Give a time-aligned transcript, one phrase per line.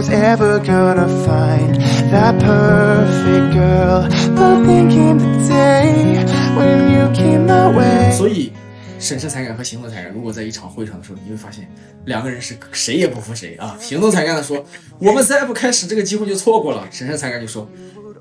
[0.00, 1.76] was ever gonna find
[2.10, 4.08] that perfect girl.
[4.34, 6.24] But then came the day
[6.56, 8.10] when you came my way.
[8.16, 8.52] 所以，
[8.98, 11.70] 审视才干和行动才干，如果在一场会上的时候，你会发现
[12.06, 13.76] 两个人是谁也不服谁啊。
[13.78, 14.64] 行动才干的说，
[14.98, 16.88] 我们再不开始，这个机会就错过了。
[16.90, 17.68] 审视才干就说，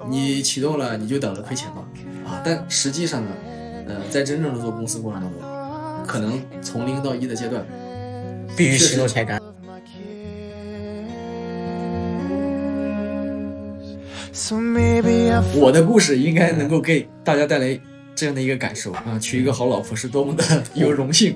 [0.09, 1.77] 你启动了，你就等着亏钱吧
[2.25, 2.41] 啊。
[2.43, 3.30] 但实际上呢，
[3.88, 5.41] 呃，在真正的做公司过程当中，
[6.05, 7.66] 可能从零到一的阶段，
[8.57, 9.39] 必须行动才干。
[15.56, 17.79] 我的故事应该能够给大家带来
[18.15, 20.43] 这样的一个感受啊，娶一个好老婆是多么的
[20.74, 21.36] 有荣幸。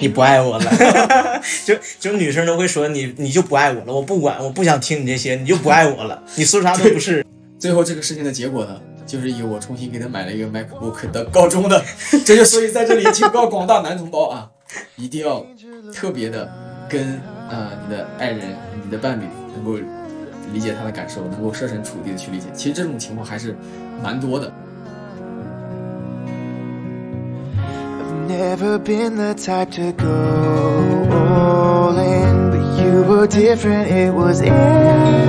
[0.00, 0.70] 你不爱我了，
[1.66, 7.24] 就就女生都会说你你就不爱我了，我不管，我不想听你这些，你就不爱我了，你说啥都不是。
[7.58, 11.84] 最后这个事情的结果呢，就是以我重新给他买了一个 MacBook 的高中的。
[12.24, 14.48] 这就所以在这里警告广大男同胞啊，
[14.96, 15.44] 一定要
[15.92, 16.46] 特别的
[16.88, 19.24] 跟呃你的爱人、你的伴侣
[19.54, 19.78] 能够
[20.52, 22.48] 理解他的感受，能够设身处地的去理解。
[22.52, 23.56] 其实这种情况还是
[24.02, 24.52] 蛮多的。
[27.56, 30.06] I've never been the type to go
[31.14, 34.52] all in, but you were different, it was in.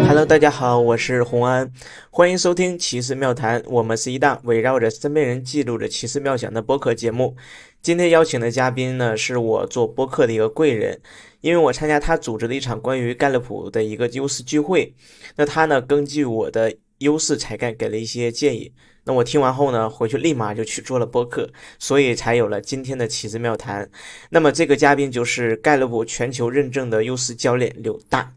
[0.08, 1.72] Hello，大家好，我是洪安，
[2.10, 3.64] 欢迎收听奇思妙谈。
[3.68, 7.36] 我们是一档围绕着身边人记录着奇思妙想的播客节目。
[7.82, 11.02] 今天邀请的嘉宾呢，是我做播客的一个贵人，
[11.40, 14.94] 因为我参加他组织的一场关于盖勒普的一个优势聚会，
[15.36, 18.72] 那他呢根据我的优势才干给了一些建议。
[19.06, 23.90] 那我听完后呢，回去立马就去做了播客，所以才有了今天的奇思妙谈。
[24.30, 28.32] 那么这个嘉宾就是盖勒普全球认证的优势教练柳大。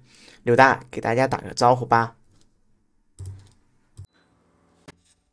[0.44, 2.16] 柳大给大家打个招呼吧。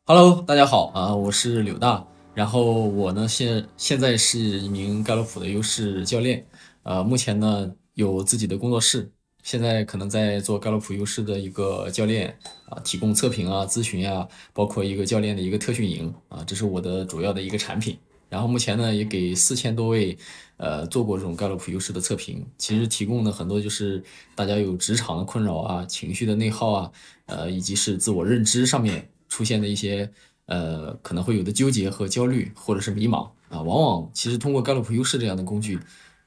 [0.04, 2.11] Hello，大家好啊，我是柳大。
[2.34, 6.46] 然后我呢，现现在是一名盖洛普的优势教练，
[6.82, 9.10] 呃，目前呢有自己的工作室，
[9.42, 12.34] 现在可能在做盖洛普优势的一个教练
[12.70, 17.98] 啊，提供测评啊、咨询啊，包括一个教练的一个特训营啊，这是我的主要的一个产品。
[18.30, 20.16] 然后目前呢，也给四千多位
[20.56, 24.02] 呃做过这种盖洛普优势的测评，其实提供的很多就是
[24.34, 26.90] 大家有职场的困扰啊、情绪的内耗啊，
[27.26, 30.10] 呃，以及是自我认知上面出现的一些
[30.52, 35.78] 呃可能会有的纠结和焦虑，或者是迷茫啊，往往其实通过盖洛普优势这样的工具，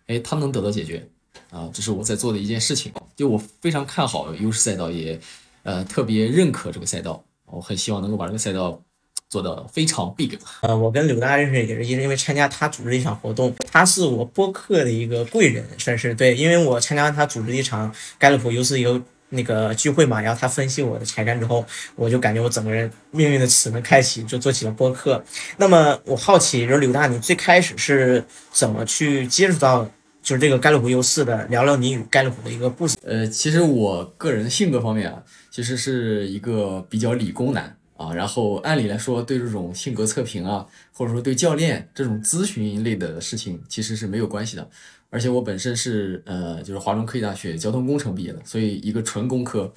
[0.08, 1.08] 哎，它能得到解决
[1.52, 2.92] 啊，这是我在做的一件事情。
[3.16, 5.20] 就我非常看好优势赛道，也
[5.62, 8.82] 呃特别认可这个赛道，我很希望能够把这个赛道
[9.30, 10.38] 做得非常 big。
[10.62, 19.02] 呃，我跟柳大认识也是因为参加他组织一场活动，他是我播客的一个贵人，算是对，因为我参加他组织一场盖洛普优势一个
[19.36, 21.66] 那个聚会嘛，然后他分析我的才干之后，
[21.96, 25.24] 我就感觉我整个人命运的齿轮开启，就做起了播客。
[25.58, 29.90] 那么我好奇，就是柳大，你最开始是怎么去接触到
[30.22, 31.46] 就是这个盖洛普优势的？
[31.46, 32.98] 聊聊你与盖洛普的一个故事。
[33.04, 35.22] 呃，其实我个人性格方面啊，
[35.52, 38.12] 其实是一个比较理工男啊。
[38.14, 44.68] 然后按理来说，对这种性格测评啊，或者说对教练这种咨询类的事情，其实是没有关系的。
[45.10, 49.72] 而且我本身是呃，就是华中科技大学交通工程毕业的，所以一个纯工科。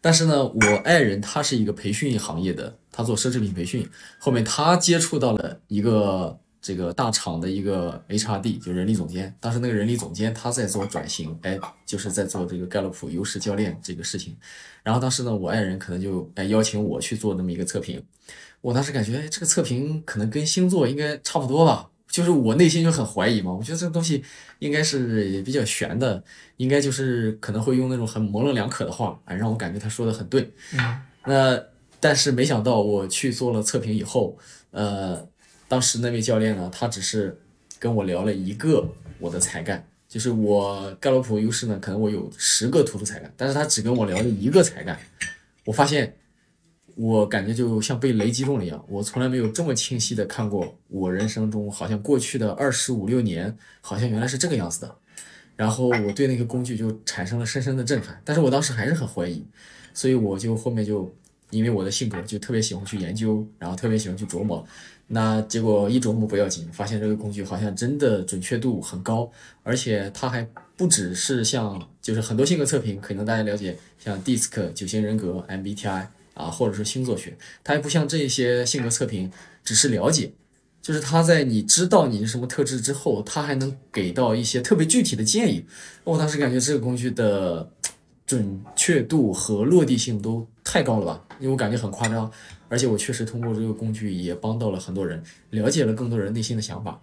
[0.00, 3.88] 但是呢，我爱人他是一个培训行业的，他做奢侈品培训，
[4.18, 9.32] 后面他接触到了一个这个大厂的一个 HRD，就人力总监。
[9.38, 11.56] 当时那个人力总监他在做转型，哎，
[11.86, 14.36] 就是在做这个盖洛普优势教练这个事情。
[14.82, 18.02] 然后当时呢，我爱人可能就哎邀请我去做那么一个测评。
[18.60, 21.88] 我当时感觉，这个测评可能跟星座应该差不多吧。
[22.12, 24.22] 就是我内心就很怀疑嘛，我觉得这个东西
[24.58, 26.22] 应该是也比较悬的，
[26.58, 30.52] 应该就是可能会用那种很模棱两可的话，哎，让我感觉他说的很对。
[30.74, 31.58] 嗯，那
[31.98, 34.36] 但是没想到我去做了测评以后，
[34.72, 35.26] 呃，
[35.68, 37.34] 当时那位教练呢，他只是
[37.78, 38.86] 跟我聊了一个
[39.18, 45.00] 我的才干，就是我盖洛普优势呢，可能我有十个突出才干，但是他只跟我聊了一个才干，
[45.64, 46.14] 我发现。
[46.94, 54.96] 我感觉就像被雷击中了一样，我从来没有这么清晰的看过我人生中好像过去的二十五六年，好像原来是这个样子的。
[55.56, 59.44] 然后我对那个工具就产生了深深的震撼，但是我当时还是很怀疑，
[59.94, 61.14] 所以我就后面就
[61.50, 64.64] 因为我的性格就特别喜欢去研究，然后特别喜欢去琢磨。
[65.08, 69.30] 那结果一琢磨不要紧，发现这个工具好像真的准确度很高，
[69.62, 70.46] 而且它还
[70.76, 76.06] 不只是像就是很多性格测评，可能大家了解像 DISC 九型人格 MBTI。
[76.34, 79.30] 啊，或者是星座学，它还不像这些性格测评，
[79.64, 80.32] 只是了解，
[80.80, 85.64] 就是它在你知道你是什么特质之后，它还能给到一些特别具体的建议。
[86.04, 87.70] 我当时感觉这个工具的
[88.26, 92.30] 准确度和落地性都太高了吧，因为我感觉很夸张，
[92.68, 97.00] 而且我确实通过这个工具也帮到了很多人，了解了更多人内心的想法。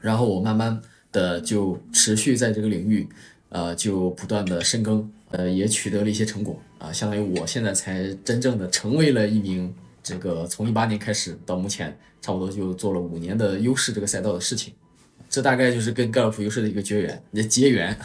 [0.00, 0.80] 然后我慢慢
[1.12, 3.06] 的就持续在这个领域，
[3.50, 14.72] 呃，就不断的深耕，呃，也取得了一些成果啊，相当于我现在才真正的成为了一名这个从一八年开始到目前差不多就做了五年的优势这个赛道的事情，
[15.28, 17.96] 这大概就是跟高尔夫优势的一个绝缘，结缘。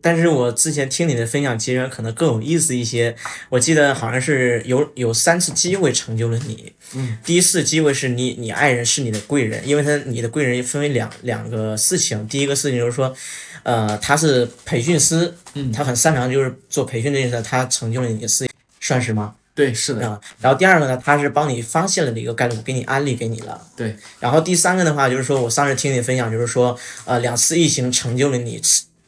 [0.00, 3.14] 但是我之前听你的分享其实可能更有意思一些。
[3.48, 6.72] 我记得好像是有有三次机会成就了你。
[6.94, 12.26] 嗯，第一次机会是你你爱人是你的贵人，因为他你的贵人分为两两个事情。
[12.28, 13.14] 第一个事情就是说，
[13.62, 19.34] 呃，他是培训师，嗯他很擅长就是做培训这件事，他成就了你的事业，算是吗？
[19.54, 23.64] 对，是的，啊，然后第二个呢，他是帮你发现了这个概率，给你安利给你了。
[23.76, 28.60] 对，然后第三个的话，就是说我上次听你分享，就是说，呃，两次疫情成就了你，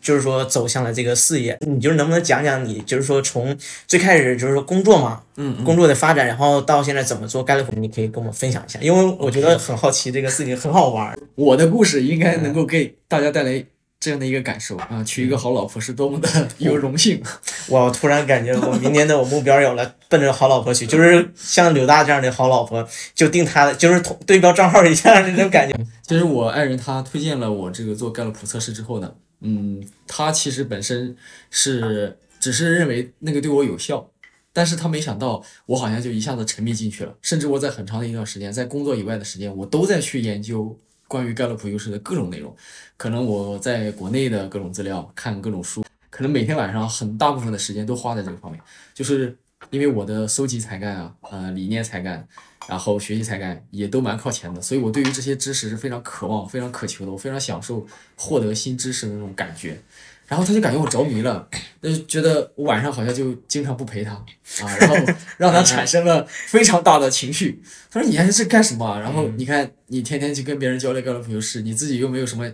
[0.07, 1.59] 就是说走向了这个事业。
[1.67, 3.57] 你就是能不能讲讲你，就是说从
[3.89, 11.19] 最开始就是说工作嘛，嗯，工作的发展，然后到现在怎么做盖洛普，你可以跟我们分享一下，因为我觉得很好奇，这个事情很好玩。
[11.35, 13.65] 我的故事应该能够给大家带来
[13.99, 16.29] 这样的一个感受啊，娶一个好老婆是多么的
[16.59, 17.21] 有荣幸。
[17.69, 25.75] 我突然感觉我明年的我目标有了，奔着好老婆去，就是像柳大这样的好老婆，就定他的，就是同对标账号一样的那种感觉。
[26.07, 29.11] 其实我爱人她推荐了我这个做盖洛普测试之后呢，
[29.49, 31.17] 嗯，他其实本身
[31.51, 34.11] 是只是认为那个对我有效，
[34.53, 40.77] 但是他没想到我好像就一下子沉迷进去了，甚至我在很长的一段时间，在工作以外的时间，我都在去研究
[41.07, 42.53] 关于盖洛普优势的各种内容，
[42.97, 48.61] 可能我在国内的各种资料，看各种书，可能每天晚上很大部分的时间都花在这个方面，
[48.93, 49.37] 就是
[49.71, 52.27] 因为我的搜集才干啊，呃，理念才干。
[52.69, 57.87] 然后学习才干也都蛮靠前的，所以我对于这些知识是非常渴望、非常渴求的，我非常享受
[58.17, 59.81] 获得新知识的那种感觉。
[60.27, 61.49] 然后他就感觉我着迷了，
[61.81, 64.97] 就觉得我晚上好像就经常不陪他啊，然后
[65.39, 67.63] 让他产生了非常大的情绪。
[67.89, 68.99] 他说：“你还是干什么啊？
[68.99, 72.45] 然后你看你天天去跟别人交流盖洛普优势，你自己又没有什么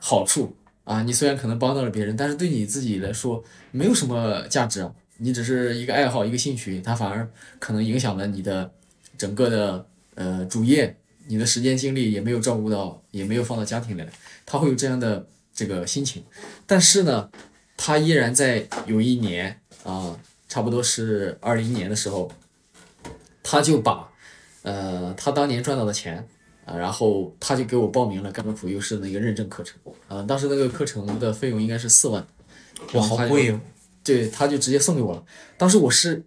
[0.00, 1.04] 好处啊。
[1.04, 3.40] 你虽然可能帮到了别人，但是对你自己来说
[3.70, 4.92] 没有什么价值啊。
[5.18, 7.30] 你只是一个爱好、一个兴趣，它反而
[7.60, 8.68] 可能影响了你的。”
[9.20, 10.96] 整个的呃主业，
[11.26, 14.10] 你的时间精力也没有照顾到，也没有放到家庭里来，
[14.46, 16.24] 他会有这样的这个心情。
[16.66, 17.28] 但是呢，
[17.76, 20.18] 他依然在有一年啊，
[20.48, 22.32] 差不多是二零年的时候，
[23.42, 24.10] 他就把
[24.62, 26.26] 呃他当年赚到的钱
[26.64, 29.76] 啊，然后他就给我报名了盖洛普优势的一个认证课程
[30.08, 32.26] 啊，当时那个课程的费用应该是四万，
[32.94, 33.60] 哇，好贵哦！
[34.02, 35.22] 对，他就直接送给我了。
[35.58, 36.24] 当时我是。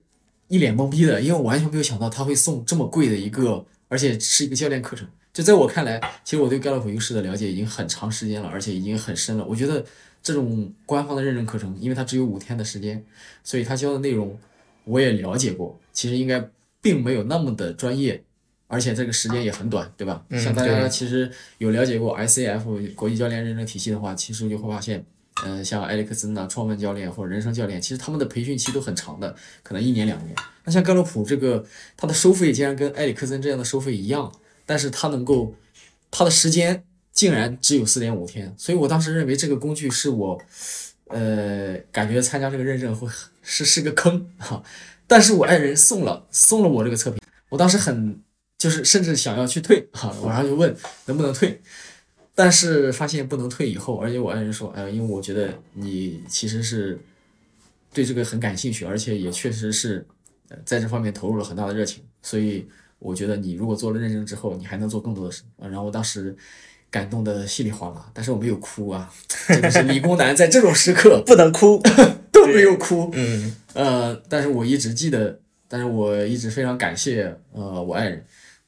[0.54, 5.08] 一脸懵逼的，因为我完全没有想到他会送这么贵的一个，而且是一个教练课程。
[5.34, 9.44] 就在我看来，其实我对盖洛普优势的了解已经很长时间了，而且已经很深了。
[9.44, 9.84] 我觉得
[10.22, 13.04] 这种官方的认证课程，因为它只有五天的时间，
[13.44, 14.40] 所以他教的内容
[14.84, 16.48] 我也了解过，其实应该
[16.84, 18.24] 并没有那么的专业，
[18.68, 20.24] 而且这个时间也很短，对吧？
[20.38, 25.04] 像大家其实有了解过 ICF 国际教练认证体系的话，其实就会发现。
[25.46, 30.36] 嗯，像埃里克森呐、创办教练或者人生教练，其实他们的培训期都很长的，可能一年两年。
[30.64, 31.66] 那像盖洛普这个，
[31.98, 34.32] 他的收费竟然跟埃里克森这样的收费一样，
[34.66, 35.54] 但是他能够，
[36.10, 40.42] 他的时间竟然只有四点五天，所以我当时认为这个工具是我，
[41.08, 43.08] 呃，感觉参加这个认证会
[43.42, 44.64] 是是个坑哈。
[45.06, 47.20] 但是我爱人送了送了我这个测评，
[47.50, 48.22] 我当时很
[48.58, 50.74] 就是甚至想要去退哈，网上就问
[51.08, 51.62] 能不能退。
[52.36, 57.00] 但是发现不能退以后，而且我爱人说，哎，因为我觉得你其实是
[57.94, 60.06] 对这个很感兴趣，而且也确实是
[60.66, 62.68] 在这方面投入了很大的热情，所以
[62.98, 65.44] 我觉得你如果做了认证之后，你还能做更多的事。
[65.60, 66.36] 然后我当时
[66.90, 69.14] 感动的稀里哗啦，但是我没有哭啊，
[69.48, 71.80] 真的是理工男在这种时刻 不能哭，
[72.34, 73.12] 都没有哭。
[73.14, 78.26] 嗯，呃，但是我一直记得，但是我一直非常感谢呃我爱人。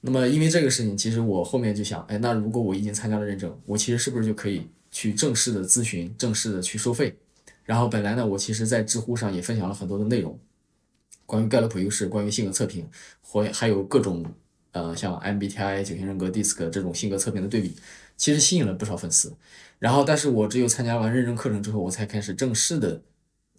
[0.08, 7.18] 那么，因为这个事情，其实我后面就想，哎，那如果我已经参加了认证，我其实是不是就可以去正式的咨询，正式的去收费？
[7.64, 10.40] 然后本来呢，我其实在知乎上也分享了很多的内容，
[11.26, 12.88] 关于盖洛普优势，关于性格测评，
[13.20, 14.24] 或还有各种
[14.74, 17.76] 呃像 MBTI、九型人格、DISC 这种性格测评的对比，
[18.16, 19.34] 其实吸引了不少粉丝。
[19.80, 23.02] 然后，但是我只有参加完认证课程之后，我才开始正式的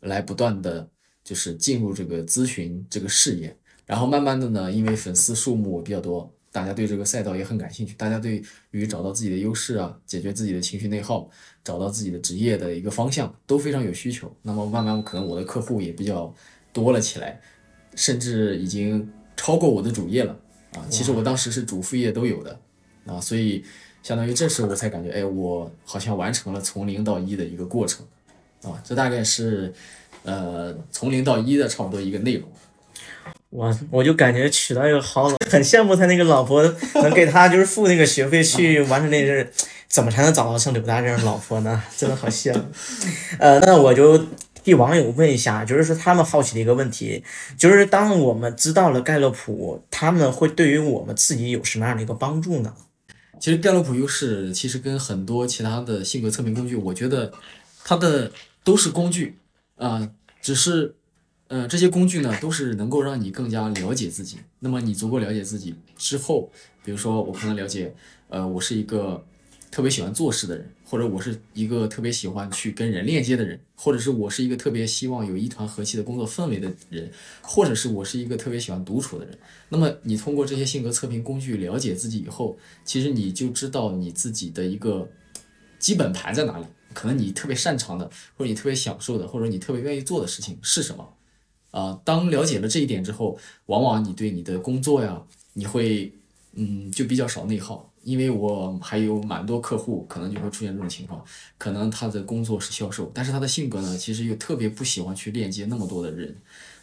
[0.02, 0.88] 来不断的
[1.24, 3.56] 就是进入这个咨询这个事业。
[3.84, 6.32] 然后慢慢的呢，因为粉丝数目比较多。
[6.56, 11.28] 大家对这个赛道也很感兴趣，大家对于找到自己的优势啊，解决自己的情绪内耗，
[11.62, 14.34] 找到自己的职业的一个方向都非常有需求。
[14.40, 16.34] 那么慢慢可能我的客户也比较
[16.72, 17.38] 多了起来，
[17.94, 20.34] 甚至已经超过我的主业了
[20.72, 20.80] 啊。
[20.88, 22.58] 其实我当时是主副业都有的
[23.04, 23.62] 啊，所以
[24.02, 28.06] 相当于这时候我才感觉，哎，我好像完成了从零到一的一个过程
[28.62, 28.80] 啊。
[28.82, 29.70] 这大概是
[30.22, 32.48] 呃从零到一的差不多一个内容。
[33.56, 36.62] 我我就感觉娶到一个好老，很羡慕他那个老婆
[36.96, 39.50] 能给他就是付那个学费去完成那事，
[39.88, 41.82] 怎么才能找到像柳大这样的老婆呢？
[41.96, 42.62] 真的好羡慕。
[43.38, 44.26] 呃，那我就
[44.62, 47.24] 替网友问一下，就是说他们好奇的一个问题，
[47.56, 52.74] 就是当我们知道了盖洛普，他们会对于我们自己有什么样的一个帮助呢？
[53.40, 57.32] 其实盖洛普优势其实跟很多其他的性格测评工具，我觉得
[57.82, 58.30] 它的
[58.62, 59.38] 都是工具
[59.76, 60.06] 啊、
[60.42, 60.94] 只是
[61.48, 64.38] 呃这些工具呢都是能够让你更加了解自己。
[64.60, 66.50] 那么你足够了解自己之后，
[66.84, 67.94] 比如说我可能了解，
[68.28, 69.24] 呃，我是一个
[69.70, 77.10] 特别喜欢做事的人，或者我是一个特别喜欢去跟人链接的人，或者是我是一个特别希望有一团和气的工作氛围的人，
[77.42, 79.38] 或者是我是一个特别喜欢独处的人。
[79.68, 85.08] 那么你通过这些性格测评工具了解自己以后，其实你就知道你自己的一个
[85.78, 91.06] 基本盘在哪里，可能你特别擅长的，或者你特别享受的，或者你特别愿意做的事情是什么。
[91.76, 96.10] 啊、当了解了这一点之后，往往你对你的工作呀，你会
[96.54, 101.22] 嗯就比较少内耗，因为我还有蛮多客户可能就会出现这种情况，
[101.58, 106.34] 可能他的工作是销售，但是他的性格呢，其实又特别不喜欢去链接那么多的人，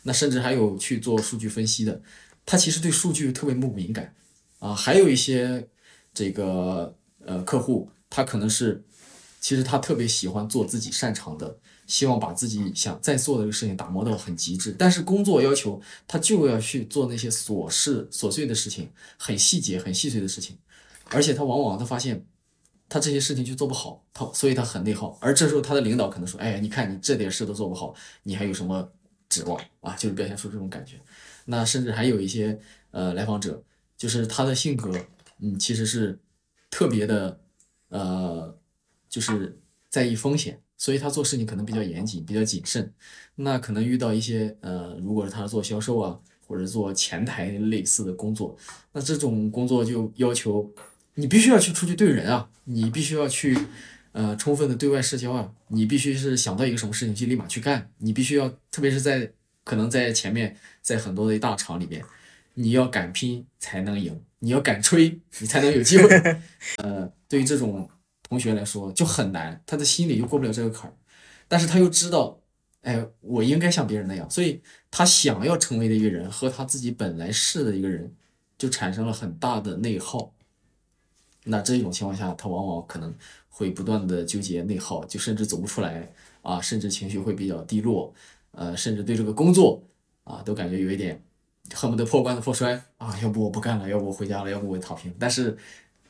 [0.03, 1.99] 那甚至还有去做数据分析的，
[2.45, 4.13] 他其实对数据特别不敏感。
[4.59, 5.67] 啊，还有一些
[6.13, 6.95] 这个
[7.25, 8.83] 呃客户，他可能是
[9.41, 11.57] 其实他特别喜欢做自己擅长的，
[11.93, 20.57] 希望把自己想在做的这个事情打磨到很极致，但是工作要求他就要去做那些琐事、琐碎的事情，很细节、很细碎的事情，
[21.11, 22.25] 而且他往往他发现。
[22.89, 25.17] 他这些事情就做不好，他所以他很内耗。
[25.19, 28.87] 而这时候他的领导可能说：“哎，你看你这点事都做不好，你还有什么
[29.29, 30.99] 指望啊？”就是表现出这种感觉。
[31.45, 32.59] 那甚至还有一些
[32.91, 33.63] 呃来访者，
[33.97, 34.91] 就是他的性格，
[35.39, 36.19] 嗯，其实是
[36.69, 37.39] 特别的，
[37.89, 38.55] 呃，
[39.09, 39.59] 就是
[39.89, 42.91] 在意风险，所以他做事情可能比较严谨，比较谨慎。
[43.35, 48.53] 那可能遇到一些呃，如果是他做销售啊，或者做前台类似的工作，
[48.91, 50.69] 那这种工作就要求
[51.15, 53.57] 你必须要去出去对人啊，你必须要去
[54.11, 59.31] 呃充分的对外社交啊，你必须是想到一个什么事情就立马去干，你必须要，特别是在
[59.63, 62.03] 可能在前面，在很多的大厂里面，
[62.55, 66.09] 你要敢拼才能赢，你要敢吹，你才能有机会。
[66.83, 67.89] 呃，对于这种
[68.33, 70.93] 同学来说就很难，他的心里又过不了这个坎儿，
[71.47, 72.39] 但是他又知道，
[72.81, 74.59] 哎，我应该像别人那样，所以
[74.89, 78.11] 他想要成为的一个人和他自己本来是的一个人，
[78.57, 80.33] 就产生了很大的内耗。
[81.43, 83.13] 那这种情况下，他往往可能
[83.49, 86.11] 会不断的纠结内耗，就甚至走不出来
[86.41, 88.11] 啊，甚至情绪会比较低落，
[88.51, 89.83] 呃，甚至对这个工作
[90.23, 91.21] 啊都感觉有一点
[91.73, 95.13] 恨不得破罐子破摔啊，要不我不干了，要不我回家了，要不我躺平。
[95.19, 95.55] 但是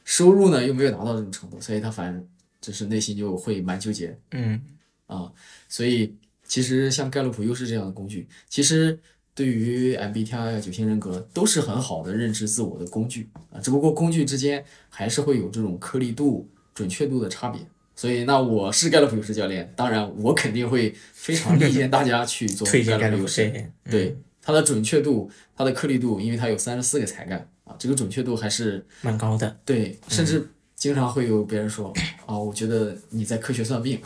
[0.03, 2.27] 收入呢又没有达到这种程度，所以他反正
[2.61, 4.61] 就是内心就会蛮纠结嗯
[5.07, 5.31] 啊。
[5.67, 8.99] 所以其实像盖洛普优势这样的工具，其实
[9.33, 17.59] 对于 MBTI 呀、九型人格都是很好的认知自我的工具啊，只不过工具之间还是会有这种颗粒度、准确度的差别。
[17.95, 23.71] 所以，那我是盖洛普优势教练，当然我肯定会非常力荐大家去做 推荐盖盖洛普优势。
[23.89, 29.57] 对它的准确度、它的颗粒度，因为它有三十四个才干啊，这个准确度还是蛮高的。
[29.65, 31.91] 对，甚至经常会有别人说
[32.25, 33.99] 啊，我觉得你在科学算命。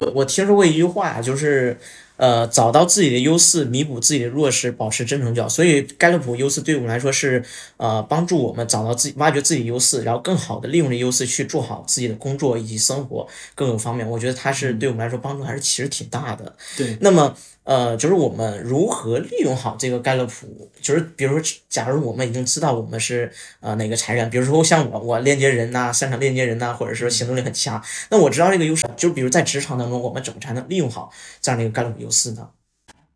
[0.00, 1.76] 我我听说过一句话，就是
[2.18, 5.48] 呃，找到自己的优势，弥补自己的弱势，保持真诚角。
[5.48, 7.42] 所以盖洛普优势对我们来说是
[7.78, 14.08] 呃，帮助我们找到自己、挖掘自己优势，然后更好的利用这优势去做好自己的工作以及生活各个方面。
[14.08, 16.54] 我觉得它是对我们来说帮助还是其实挺大的。
[16.76, 17.36] 对，那么，
[17.68, 20.70] 呃，就是我们如何利用好这个盖洛普？
[20.80, 32.48] 就是比如说，假如我们已经知道我们是呃哪个财源，比如说像我，我链接人呐、擅长链接人呐、或者说行动力很强，那我知道这个优势，就比如在职场当中，我们怎么才能利用好这样的一个盖洛普优势呢？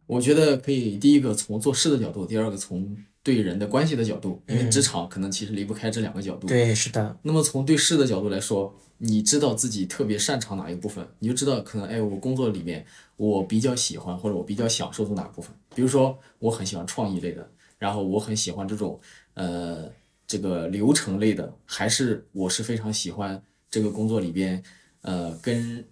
[0.07, 6.49] 我觉得可以，第一个从做事的角度，第二个从对人的关系的角度，因为职场可能其实离不开这两个角度。
[6.49, 12.85] 对，是的，那么从对事的角度来说，你知道自己特别擅长哪一部分，你就知道可能哎，我工作里面
[13.17, 15.55] 我比较喜欢或者我比较享受做哪部分。
[15.75, 17.49] 比如说我很喜欢创意类的，
[17.79, 18.99] 然后我很喜欢这种
[19.35, 19.89] 呃
[20.27, 24.63] 这个流程类的，还是我是非常喜欢这个工作里边
[25.03, 25.85] 呃跟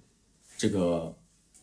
[0.58, 1.14] 这个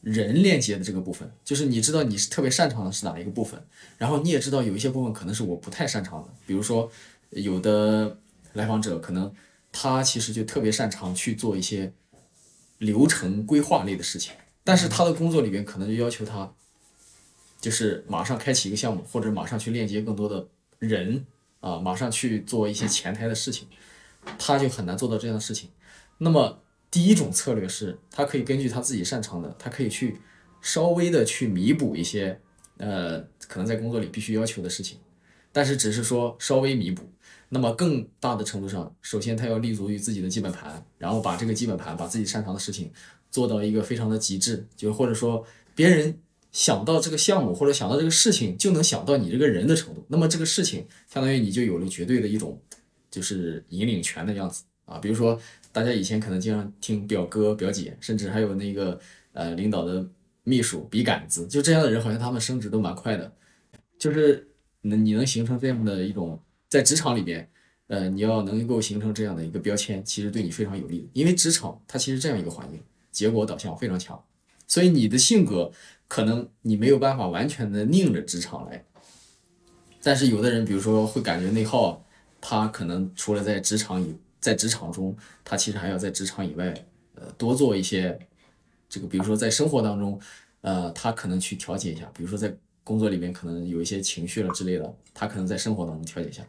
[0.10, 3.62] 人链接的这个部分，就是你知道你是特别擅长的是哪一个部分，
[3.98, 6.90] 然后你也知道有一些部分可能是我不太擅长的，比如说
[7.32, 8.18] 有的
[8.54, 9.30] 来访者可能
[9.70, 11.92] 他其实就特别擅长去做一些
[12.78, 14.34] 流程规划类的事情，
[14.64, 16.54] 但是他的工作里边可能就要求他
[17.60, 20.48] 就是马上开启一个项目，或者马上去链接更多的
[20.80, 21.26] 人
[21.60, 23.68] 啊，马上去做一些前台的事情，
[24.40, 25.70] 他就很难做到这样的事情。
[26.20, 30.18] 那么第一种策略是，他可以根据他自己擅长的，他可以去
[30.62, 32.40] 稍微的去弥补一些
[32.78, 34.98] 呃可能在工作里必须要求的事情，
[35.52, 37.04] 但是只是说稍微弥补。
[37.50, 42.92] 那么更大的程度上，首先他要立足于自己的基本盘，然后把这个基本盘，把自己擅长的事情
[43.32, 46.20] 做到一个非常的极致，就或者说别人
[46.52, 52.62] 想到这个项目或者想到这个事情，就能想到你这个人的程度，那么这个事情相当于你就有了绝对的一种
[53.10, 54.98] 就是引领权的样子啊。
[54.98, 55.40] 比如说
[55.78, 59.00] 大家以前可能经常听表哥、表姐，甚至还有那个
[59.34, 60.04] 呃领导的
[60.44, 63.32] 秘书、笔杆子，就这样的人，好像他们升职都蛮快的，
[64.00, 64.48] 就是
[64.82, 66.42] 能你能形成这样的一种。
[66.68, 67.48] 在职场里边，
[67.86, 71.08] 呃，你要能够形成这样的一个标签，其实对你非常有利。
[71.14, 72.82] 因为职场它其实这样一个环境，
[73.12, 74.20] 结果导向非常强，
[74.66, 75.72] 所以你的性格
[76.08, 78.84] 可能你没有办法完全的拧着职场来。
[80.02, 82.04] 但是有的人，比如说会感觉内耗，
[82.42, 86.74] 他可能除了在职场以在职场中，他其实还要在职场以外，
[87.16, 88.18] 呃，多做一些
[88.90, 90.20] 这个，比如说在生活当中，
[90.62, 96.46] 呃，他可能去调节一下，比如说在工作里面可能有一些情绪了之类的，他可能在生活当中调节一下。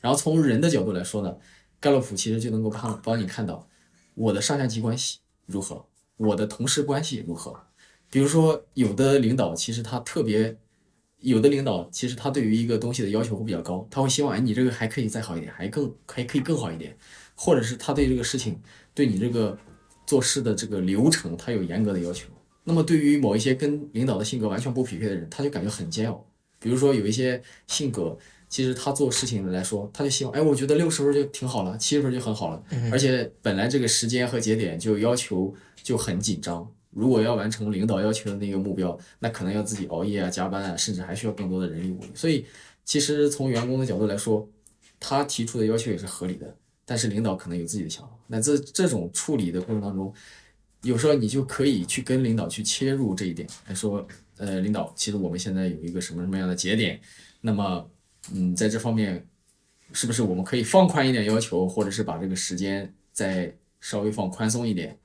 [0.00, 1.36] 然后从人的角度来说呢，
[1.78, 3.68] 盖洛普其实就能够帮帮你看到
[4.14, 5.84] 我的上下级关系如何，
[6.16, 7.54] 我的同事关系如何。
[8.10, 10.56] 比如说，有的领导其实他特别，
[11.20, 16.96] 有的领导其实他对于一个东西的要求会比较高，他会希望哎你这个还可以再好一点，还更还可以更好一点，
[17.42, 18.60] 或者是他对这个事情
[18.94, 19.58] 对你这个
[20.06, 22.28] 做事的这个流程他有严格的要求。
[22.64, 26.24] 那么对于某一些跟领导的性格完全不匹配的人，他就感觉很煎熬。
[26.60, 28.16] 比如说有一些性格。
[28.52, 32.62] 其实他做事情来说，他就希望，哎，我觉得六十分就挺好了，七十分就很好了。
[32.92, 42.10] 而且本来这个时间和节点就要求就很紧张，如果要完成领导要求的那个目标，那可能要自己熬夜啊、加班啊，甚至还需要更多的人力物力。
[42.14, 42.44] 所以，
[42.84, 44.46] 其实从员工的角度来说，
[45.00, 46.54] 他提出的要求也是合理的。
[46.92, 48.12] 但是领导可能有自己的想法。
[48.26, 50.12] 那这这种处理的过程当中，
[50.82, 54.06] 有时候你就可以去跟领导去切入这一点来说，
[54.36, 57.00] 呃，领导，其实我们现在有一个什么什么样的节点，
[57.40, 57.88] 那么。
[58.32, 59.26] 嗯，在这方面，
[59.92, 64.96] 是不是我们可以放宽一点要求，或者是把这个时间再稍微放宽松一点，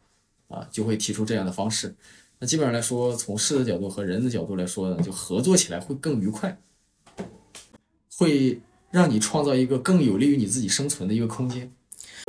[0.49, 1.95] 啊，就会提出这样的方式。
[2.37, 6.61] 那基本上来说，从事的角度和人的角度来说呢，就合作起来会更愉快，
[8.15, 11.71] 会让你创造一个更有利于你自己生存的一个空间。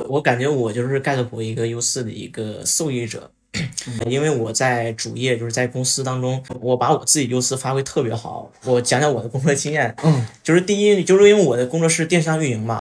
[0.07, 3.31] 我感觉我就是盖洛普一个优势的一个受益者。
[4.07, 8.49] 因为我在主业就是在公司当中，我把我自己优势发挥特别好。
[8.63, 12.79] 我讲讲我的工作经验，嗯，就是第一，就是因为我的工作是电商运营嘛，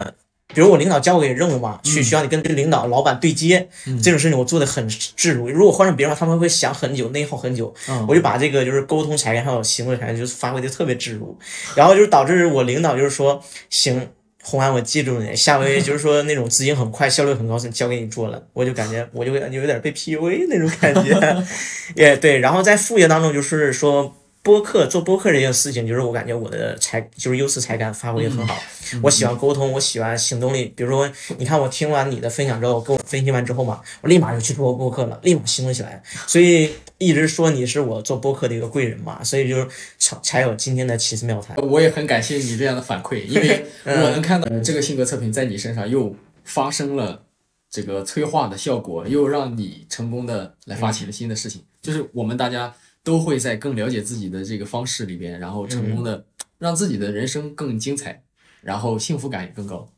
[0.55, 3.67] 比如我领导交给任务嘛，去需要你跟领导、老板对接，
[4.03, 5.49] 这种事情我做的很自如。
[5.49, 7.75] 如果换成别人他们会想很久，内耗很久。
[8.07, 11.35] 我就把这个就是沟通才干还有行为才干，就是发挥的特别自如，
[11.75, 14.07] 然后就是导致我领导就是说行。
[14.51, 21.45] 红安，我记住你，下回就是说那种资金很快、效率很高，就交给你做了，我就感觉我就有点被 PUA 那种感觉，
[21.95, 22.39] 也对。
[22.39, 24.17] 然后在副业当中，就是说
[24.49, 28.57] 播客做播客这件事情，就是我感觉我的才就是优势才干发挥的很好。
[29.03, 30.73] 我喜欢沟通，我喜欢行动力。
[30.75, 36.03] 比如说，你看我听完你的分享之后，跟我分析完之后嘛，我立马就去做播客了，立马行动起来。
[36.27, 41.55] 所以一直说你是我做播客的一个贵人嘛，所以就是才才有今天的奇思妙谈。
[41.59, 47.23] 我也很感谢你这样的反馈，因为 我能看到这个性格测评在你身上又发生了
[47.71, 51.63] 这个催化的效果，又让你成功的来发起了新的事情。
[51.83, 56.25] 就是我们大家都会在更了解自己的这个方式里边，然后成功的
[56.59, 58.23] 让自己的人生更精彩。
[58.61, 59.89] 然后幸福感也更高，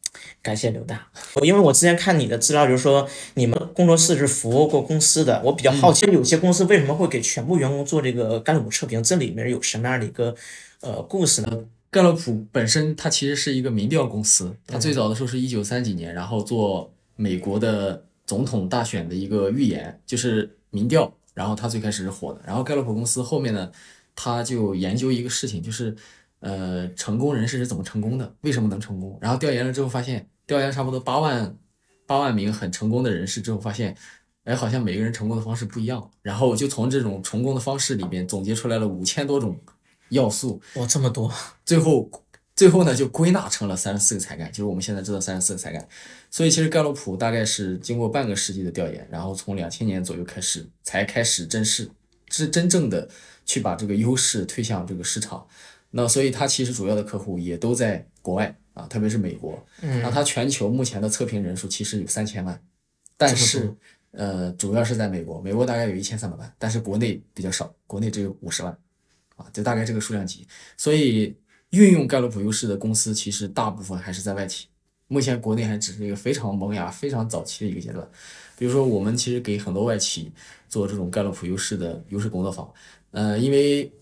[0.43, 1.09] 感谢刘大。
[1.37, 9.03] 我因为我之前看你的资料，就是说你们工作室是服务过公司的，我比较好奇，有些公司为什么会给全部员工做这个盖洛普测评？
[9.03, 10.35] 这里面有什么样的一个
[10.83, 11.65] 呃故事呢？
[11.91, 22.41] 盖洛普本身它其实是一个民调公司，它最早的时候是一九三几年，然后做美国的总统大选的一个预言，就是民调，然后它最开始是火的。
[22.47, 23.73] 然后盖洛普公司后面呢，
[24.15, 25.97] 他就研究一个事情，就是。
[26.43, 28.35] 呃，成功人士是怎么成功的？
[28.41, 29.19] 为什么能成功？
[29.21, 31.55] 然后调研了之后发现，调研差不多八万
[32.07, 33.95] 八万名很成功的人士之后发现，
[34.45, 36.11] 哎，好像每个人成功的方式不一样。
[36.23, 39.55] 然后就从这种成功的方式里边总结出来了五千多种
[40.09, 40.59] 要素。
[40.77, 41.31] 哇，这么多！
[41.67, 42.09] 最后
[42.61, 45.89] 最后呢，就归纳成了三十四个才干，就是我们现在知道三十四个才干。
[46.31, 51.91] 所以其实盖洛普大概是经过半个世纪的调研，然后从两千年左右开始才开始正式
[52.29, 53.09] 是真正的
[53.47, 55.47] 去把这个优势推向这个市场。
[55.93, 59.67] 那所以它其实主要的客户也都在国外啊，特别是美国。
[59.81, 60.03] 嗯。
[60.03, 62.63] 那它全球目前的测评人数其实有三千万，
[63.17, 63.75] 但是
[64.11, 68.79] 呃，主要是在美国，美国大概有一千三百万，但是国内比较少，国内只有五十万，
[69.37, 70.47] 啊，就大概这个数量级。
[70.77, 71.35] 所以
[71.71, 74.67] 运用盖洛普优势的公司其实大部分还是在外企，
[75.09, 78.09] 目前国内还只是一个非常萌芽、非常早期的一个阶段。
[78.59, 80.31] 比如说我们其实给很多外企
[80.69, 82.73] 做这种盖洛普优势的优势工作坊，
[83.13, 83.93] 呃，因为。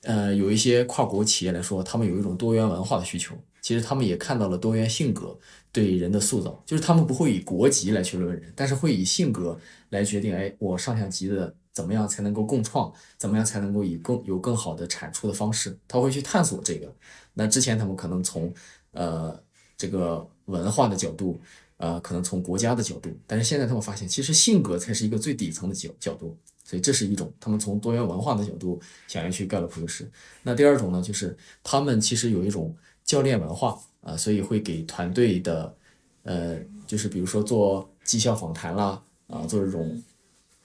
[0.00, 5.38] 呃，有一些跨国企业来说，他们有一种多元文化的需求，其实他们也看到了多元性格
[5.72, 9.58] 对人的塑造，就是他们不会以国籍来去论人，但是会以性格
[9.90, 16.90] 来决定，哎，我上下级的怎么样才能够共创，怎么样才能够以更有更好的产出的方式，他会去探索这个。
[17.34, 18.50] 那之前他们可能从
[18.92, 19.38] 呃
[19.76, 21.38] 这个文化的角度。
[21.76, 26.34] 呃，可能从国家的角度，但是现在他们发现，其实性格才是一个最底层的角角度，
[26.64, 30.08] 所以这是一种他们从多元文化的角度想要去盖洛普优势。
[30.44, 35.76] 那第二种呢，就是他们其实有一种教练文化啊，所以会给团队的，
[36.22, 36.56] 呃，
[36.86, 40.00] 就是比如说做绩效访谈啦，啊，做这种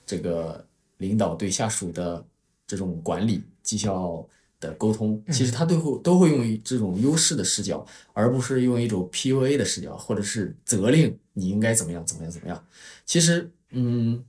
[0.06, 0.64] 这个
[1.00, 2.24] 领导对下属的
[2.66, 4.26] 这种管理绩效。
[4.62, 12.62] 的沟通，其实他最后都会用这种优势的视角，而不是用一种 PUA 的视角，或者是责令你应该怎么样怎么样怎么样。
[13.06, 14.22] 其实，嗯，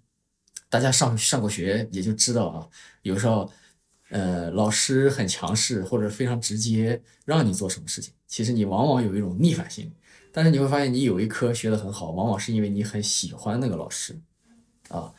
[0.69, 2.69] 大家上上过学也就知道啊，
[3.03, 3.51] 有时候，
[4.11, 9.93] 呃，老师很强势或者非常直接让你做什么事情，其实你往往有一种逆反心理。
[10.31, 14.17] 但是你会发现，你有一科学得很好，往往是因为你很喜欢那个老师，
[14.91, 15.13] 啊，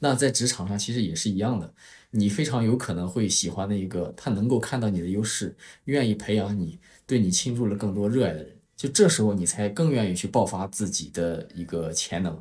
[0.00, 1.74] 那在职场上其实也是一样的。
[2.10, 12.40] 你非常有可能会喜欢的一个，他能够看到你的优势，愿意培养你，对你倾注了更多热爱的人，就这时候你才更愿意去爆发自己的一个潜能。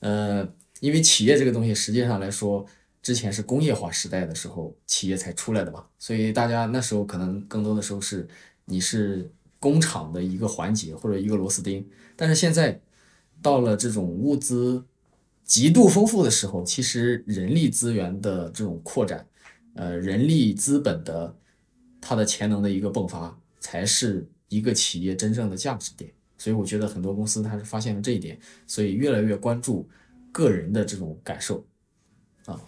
[0.00, 0.46] 呃，
[0.80, 2.66] 因为企业这个东西实际上来说，
[3.00, 8.28] 之前是工业化时代的时候企业才出来的嘛，所以大家那时候可能更多的时候是
[8.66, 12.78] 你是工厂的一个环节或者一个螺丝钉，但是现在
[13.40, 14.84] 到了这种物资。
[15.50, 19.26] 极度丰富的时候，其实人力资源的这种扩展，
[19.74, 21.34] 呃，人力资本的
[22.00, 26.08] 它的潜能的一个迸发，才是一个企业真正的价值点。
[26.38, 29.88] 所以我觉得很多公司它是发现了这一点，所以越来越关注
[30.30, 31.66] 个人的这种感受。
[32.44, 32.60] 啊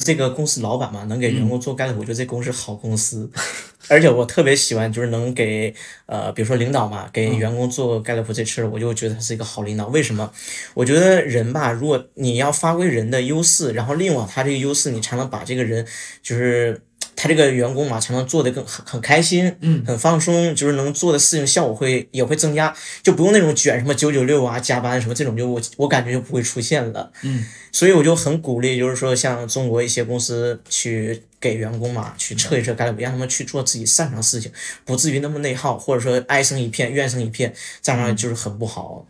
[0.00, 3.30] 这个公司老板嘛，能给员工做盖洛普，我觉得这公司好公司。
[3.88, 5.72] 而且我特别喜欢，就是能给
[6.06, 9.86] 呃，比如说领导嘛，给员工做盖洛普这事儿，我就觉得他是一个好领导。
[9.86, 10.30] 为什么？
[10.74, 15.86] 我觉得人吧，如果你要发挥人的优势，然后利用他这个优势，你才能把这个人
[16.22, 16.82] 就是。
[17.20, 34.52] 他这个员工嘛，才能做的更很很开心，嗯，很放松，就是能做的事情效果会也会增加，就不用那种卷什么九九六啊，加班什么这种，就我我感觉就不会出现了，嗯，所以我就很鼓励，就是说像中国一些公司去给员工嘛，去测一测概率，让他们去做自己擅长的事情，
[34.84, 37.52] 不至于那么内耗，或者说哀声一片，怨声一片，
[37.82, 39.04] 这样就是很不好。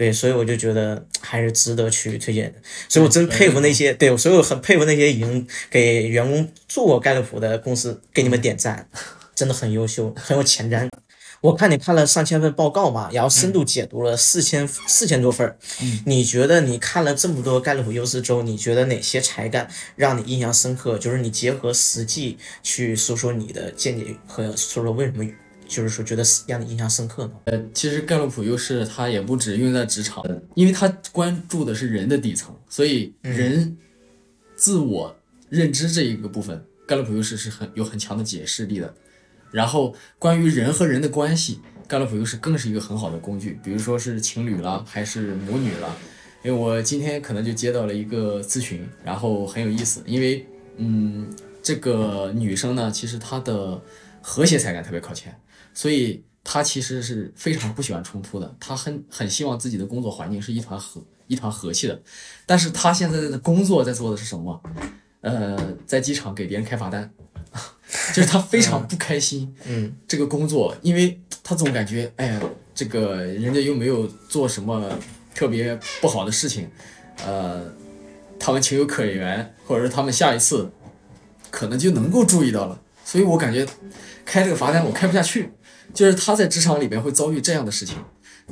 [0.00, 2.58] 对，所以我就觉得 还是值得去推荐的。
[2.88, 8.88] 所以我真佩服那些，对，所以我很佩服那些已经给员工做过盖洛普的公司，给你们点赞，
[9.34, 10.88] 真的很优秀，很有前瞻。
[11.42, 15.54] 我看你看了上千份报告嘛，然后深度解读了四千四千多份。
[15.82, 20.96] 嗯，你觉得你看了这么多盖洛普优势之后，你觉得哪些才干让你印象深刻？
[20.96, 25.30] 就是你结合实际去说说你的见解和说说为什么。
[25.70, 27.32] 就是说，觉得让你印象深刻呢？
[27.44, 30.24] 呃，其实盖洛普优势它也不止用在职场，
[30.56, 33.76] 因为它关注的是人的底层，所以人
[34.56, 35.16] 自我
[35.48, 38.92] 认知这一个部分，盖洛普优势是很有很强的解释力的。
[39.52, 45.96] 然后关于人和人的关系，盖洛普优势更是一个很好的工具，比如说是情侣啦，还是母女啦。
[46.42, 50.44] 因为我今天可能就接到了一个咨询，然后很有意思，因为
[50.78, 51.28] 嗯，
[51.62, 53.80] 这个女生呢，其实她的
[54.20, 55.38] 和谐才感特别靠前。
[55.80, 61.98] 所以他其实是非常不喜欢冲突的，他很很希望自己的工作环境是一团和一团和气的。
[62.44, 64.62] 但是他现在的工作在做的是什么？
[65.22, 67.10] 呃，在机场给别人开罚单，
[68.12, 69.54] 就是他非常不开心。
[69.64, 72.42] 嗯，这个工作，因为他总感觉，哎呀，
[72.74, 74.92] 这个人家又没有做什么
[75.34, 76.68] 特别不好的事情，
[77.24, 77.72] 呃，
[78.38, 80.70] 他们情有可原，或者是他们下一次
[81.50, 82.78] 可能就能够注意到了。
[83.02, 83.66] 所以我感觉
[84.26, 85.50] 开这个罚单我开不下去。
[85.92, 87.96] 就是他在职场里边会遭遇这样的事情，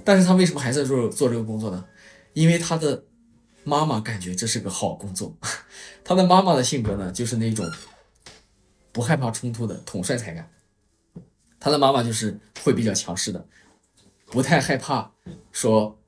[0.05, 1.85] 但是他为什么还在做做这个工作呢？
[2.33, 3.05] 因为他的
[3.65, 5.37] 妈妈感觉这是个好工作。
[6.05, 7.65] 他的妈妈的性格呢，就是那种
[8.93, 10.51] 不害怕冲突的统帅才干。
[11.61, 13.45] 他的妈妈就是会比较强势的，
[14.27, 15.11] 不太害怕
[15.53, 15.99] 说，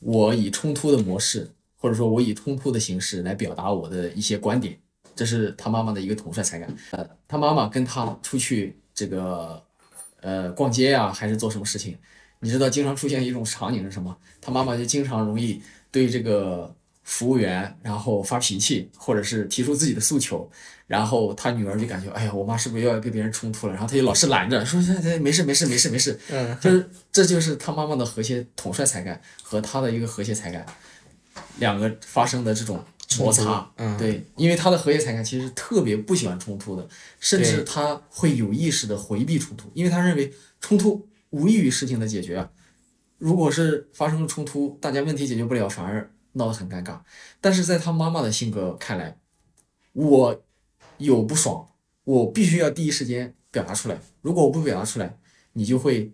[0.00, 4.78] 我以冲突的模式，或者说我以冲突的形式来表达我的一些观点，
[5.14, 6.74] 这是他妈妈的一个统帅才干。
[6.92, 9.62] 呃，他妈妈跟他出去这个。
[10.24, 11.98] 呃，逛街呀，还是做什么事情？
[12.40, 14.16] 你知道，经常出现一种场景是什么？
[14.40, 20.50] 他妈妈就经常容易对这个服务员，然后发脾气，或者是提出自己的诉求，
[20.86, 23.74] 然后他女儿就感觉，哎呀，我妈是不是又要跟别人冲突了？
[23.74, 24.80] 然后他就老是拦着，说，
[25.20, 26.18] 没事，没事，没事，没事。
[26.30, 30.64] 嗯， 就是这就是他妈妈的和谐统帅才干和他的一个和谐才干，
[31.58, 32.82] 两个发生的这种。
[33.18, 36.88] 摩擦，嗯，对，因为他的和谐才干其实特别不喜欢冲突的，
[37.20, 42.50] 甚至他会有意识的回避冲突，因为他认为冲突无异于事情的解决啊。
[43.18, 47.00] 如果是发生了冲突，大家问题解决不了，反而闹得很尴尬。
[47.40, 49.18] 但是在他妈妈的性格看来，
[49.92, 50.42] 我
[50.98, 51.66] 有不爽，
[52.04, 54.00] 我必须要第一时间表达出来。
[54.20, 55.18] 如果我不表达出来，
[55.52, 56.12] 你就会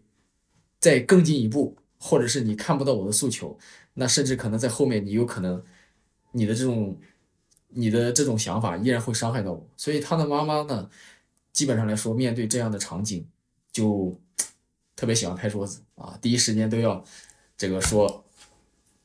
[0.79, 3.59] 再更进一步，或者是你看不到我的诉求，
[3.95, 5.63] 那甚至可能在后面你有可能
[6.33, 6.99] 你的这种
[7.69, 9.69] 你的这种想法依然会伤害到我。
[9.77, 10.89] 所以他的妈妈呢，
[11.53, 13.27] 基本上来说，面对这样的场景
[13.73, 14.19] 就
[14.97, 15.83] 特别喜欢拍桌子。
[15.95, 17.05] 啊，第一时间都要
[17.57, 18.25] 这个说，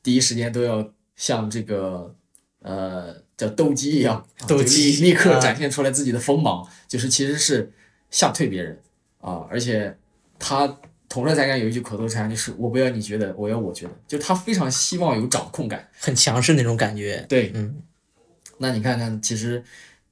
[0.02, 2.14] 第一时间都要像这个
[2.60, 7.72] 呃叫斗鸡一样，斗鸡立立刻啊展现出来自己的锋芒，就是其实是
[8.10, 8.80] 吓退别人。
[9.20, 9.98] 啊，而且
[10.38, 15.88] 他统帅才干有一句口头禅，就是我不要你觉得，我要我觉得，就他非常希望有掌控感。
[16.00, 17.24] 很强势那种感觉。
[17.28, 17.82] 对，嗯，
[18.58, 19.62] 那你看看，其实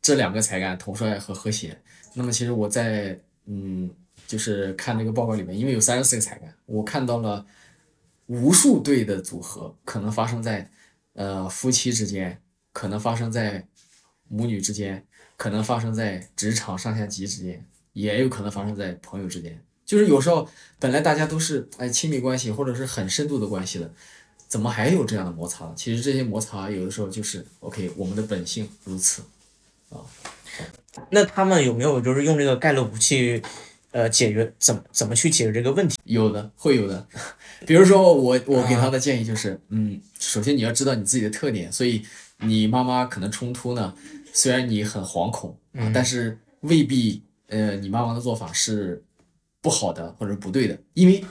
[0.00, 1.76] 这两个才干，统帅和和谐，
[2.14, 3.90] 那么其实我在嗯，
[4.26, 7.44] 就是看这个报告里面，因为有三十四个才干，我看到了
[8.26, 10.70] 无数对的组合，可能发生在
[11.14, 12.40] 呃夫妻之间，
[12.72, 13.66] 可能发生在
[14.28, 15.04] 母女之间，
[15.36, 19.60] 可能发生在职场上下级之间，也有可能发生在朋友之间。
[19.84, 23.90] 就是有时候本来大家都是哎亲密关系或者是很深度的关系的，
[24.48, 25.72] 怎么还有这样的摩擦呢？
[25.76, 29.22] 其实这些摩擦有的时候就是 OK，我们的本性如此
[29.90, 29.98] 啊。
[31.10, 33.42] 那他们有没有就是用这个盖洛武器
[33.90, 35.96] 呃解决怎么怎么去解决这个问题？
[36.04, 37.04] 有的，会有的。
[37.66, 42.04] 比如说我 我给他的建议就是，嗯，首先你要知道你自己的特点，所以
[42.38, 43.92] 你妈妈可能冲突呢，
[44.32, 49.02] 虽然你很惶恐啊，但是未必呃你妈妈的做法是
[49.64, 51.24] 不好的或者不对的，因为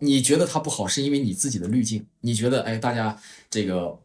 [0.00, 3.16] 你觉得它不好，是因为你自己的滤镜，你觉得哎大家
[3.48, 4.00] 这个。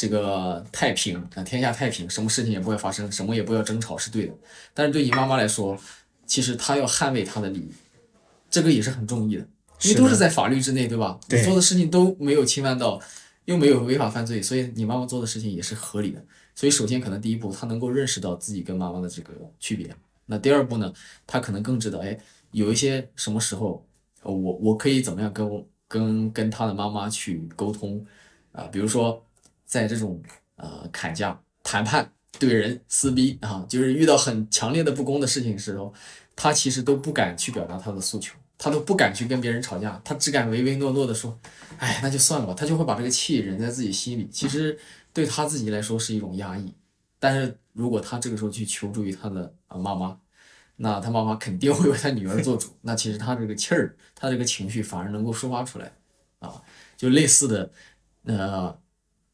[0.00, 4.32] 这个太平啊，天下太平，什么事情也不会发生，什么也不要争吵，是对的。
[4.72, 5.78] 但是对你妈妈来说，
[6.24, 7.70] 其实她要捍卫她的利益，
[8.48, 9.46] 这个也是很重义的，
[9.82, 11.20] 因为都是在法律之内，对吧？
[11.28, 12.98] 对你做的事情都没有侵犯到，
[13.44, 16.24] 又没有违法犯罪，所以你妈妈做的事情也是合理的。
[16.54, 19.94] 所以首先可能第一步，她能够认识到自己跟妈妈的这个区别。
[20.24, 20.90] 那第二步呢，
[21.26, 22.18] 她可能更知道，哎，
[22.52, 23.86] 有一些什么时候，
[24.22, 28.04] 我我可以怎么样跟我跟跟他的妈妈去沟通
[28.52, 29.24] 啊、比如说
[29.64, 30.20] 在这种
[30.56, 35.94] 呃砍价、谈判、怼人、撕逼啊，就是遇到很强烈的不公的事情的时候，
[36.34, 41.38] 他其实都不敢去表达他的诉求，他都不敢去跟别人吵架，他只敢唯唯诺诺的说，
[41.78, 44.28] 哎，那就算了吧，他就会把这个气忍在自己心里。
[44.32, 44.76] 其实
[45.12, 46.74] 对他自己来说是一种压抑，
[47.20, 50.18] 但是如果他这个时候去求助于他的啊妈妈，
[50.82, 55.92] 那他妈妈肯定会为他女儿做主，那其实他这个气儿，他这个情绪反而能够抒发出来
[56.38, 56.62] 啊，
[56.96, 57.70] 就类似的，
[58.24, 58.78] 呃，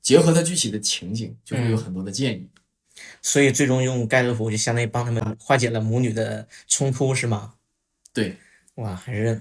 [0.03, 2.49] 结合他具体的情景，就会有很多的建议。
[3.23, 7.55] 所以最终用盖洛普就相当于帮他们化解了母女的冲突，是吗？
[8.13, 8.35] 对，
[8.75, 9.41] 哇，还是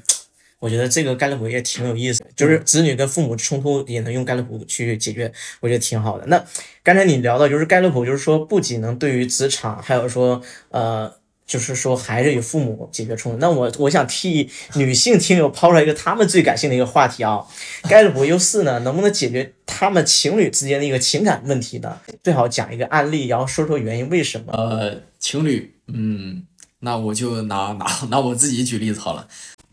[0.60, 6.28] 我觉得这个盖洛普也挺有意思的，就是子女跟父母冲突也能用盖洛普去解决，我觉得挺好的。
[6.28, 6.46] 那
[6.84, 10.40] 刚才你聊到就是盖洛普，就是说不仅能对于职场，还有说
[10.70, 11.25] 呃。
[11.46, 13.38] 就是说，孩子与父母解决冲突。
[13.38, 17.46] 那我我想替女性听友抛出来一个他们最感性的一个话题啊，
[17.84, 22.00] 盖洛普优四呢，能不能解决他们情侣之间的一个情感问题呢？
[22.24, 24.52] 最好讲一个案例，然后说说原因，为什么？
[24.54, 26.46] 呃，情侣，嗯，
[26.80, 29.28] 那我就拿拿拿我自己举例子好了。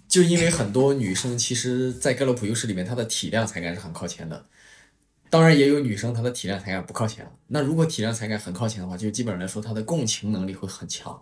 [0.06, 4.44] 就因为很多女生其实，在盖洛普优势里面，她的体谅才干是很靠前的。
[5.30, 7.26] 当然，也有女生她的体谅才干不靠前。
[7.46, 11.18] 那如果体谅才干很靠前的话，就基本上来说，她的共情能力会很强，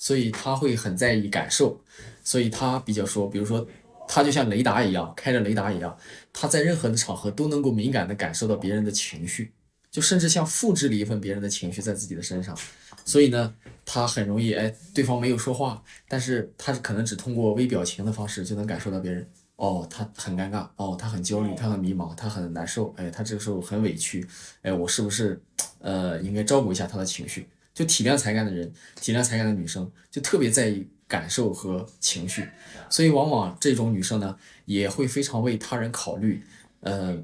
[0.00, 1.78] 所以他会很在意感受，
[2.24, 3.66] 所以他比较说，比如说，
[4.08, 5.94] 他就像雷达一样，开着雷达一样，
[6.32, 9.52] 他在任何的场合都能够敏感地感受到别人的情绪，
[9.90, 12.56] 就甚至像复制了一份别人的情绪在自己的身上。
[13.04, 24.26] 所以呢，他很容易哎，对方没有说话，但是他可能只通过微表情的方式就能感受到别人哦，他很尴尬，哦，他很焦虑，他很迷茫，他很难受，哎，他这个时候很委屈，
[24.62, 25.38] 哎，我是不是
[25.80, 27.46] 呃应该照顾一下他的情绪？
[27.80, 32.46] 就体谅才干的人，体谅才干的女生就特别在意感受和情绪，
[32.90, 36.42] 所以往往这种女生呢也会非常为他人考虑，
[36.80, 37.16] 呃，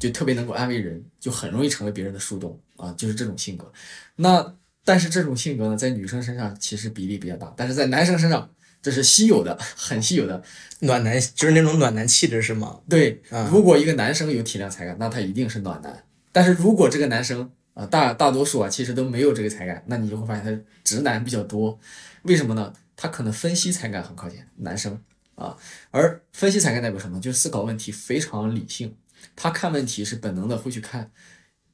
[0.00, 3.72] 就特别能够安慰人，就很容易成为别人的树洞啊，就是这种性格。
[4.16, 8.50] 那但是这种性格呢，在女生身上其实比例比较大，但是在男生身上
[8.82, 10.42] 这是稀有的， 很稀有的。
[10.80, 12.80] 暖男就是那种暖男气质是吗？
[12.88, 16.02] 对啊，如果一个男生有体谅才干，那他一定是暖男。
[16.32, 21.78] 但是如果这个男生啊、大大多数啊，其实都没有这个才干，那你就会发现他直男比较多。
[22.22, 22.72] 为什么呢？
[22.96, 25.00] 他可能分析才干很靠前，男生
[25.34, 25.56] 啊，
[25.90, 27.20] 而分析才干代表什么？
[27.20, 28.94] 就是思考问题非常理性，
[29.34, 31.10] 他看问题是本能的会去看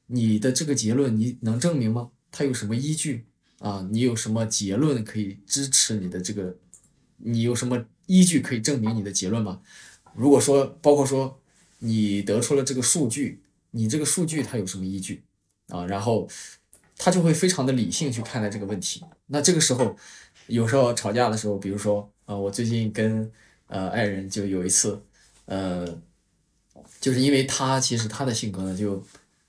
[0.07, 2.09] 你的这个结论，你能证明吗？
[2.31, 3.25] 他有什么依据
[3.59, 3.87] 啊？
[3.91, 6.55] 你有什么结论可以支持你的这个？
[7.17, 9.61] 你有什么依据可以证明你的结论吗？
[10.15, 11.39] 如果说包括说
[11.79, 15.23] 你得出了这个数据，你这个数据它有什么依据
[15.69, 15.85] 啊？
[15.85, 16.27] 然后
[16.97, 19.03] 他就会非常的理性去看待这个问题。
[19.27, 19.95] 那这个时候
[20.47, 23.31] 有时候吵架的时候，比如说啊，我最近跟
[23.67, 25.01] 呃爱人就有一次
[25.45, 25.87] 呃，
[26.99, 29.03] 就是因为他其实他的性格呢就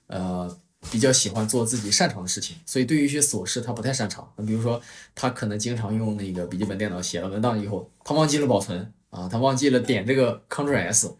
[0.07, 0.59] 呃。
[0.91, 4.27] 比较喜欢做自己擅长的事情，所以对于一些琐事他不太擅长。
[4.47, 4.81] 比如说，
[5.15, 11.15] 他可能经常用那个笔记本电脑写了文档以后，他忘记了保存啊，他忘记了点这个 Ctrl S。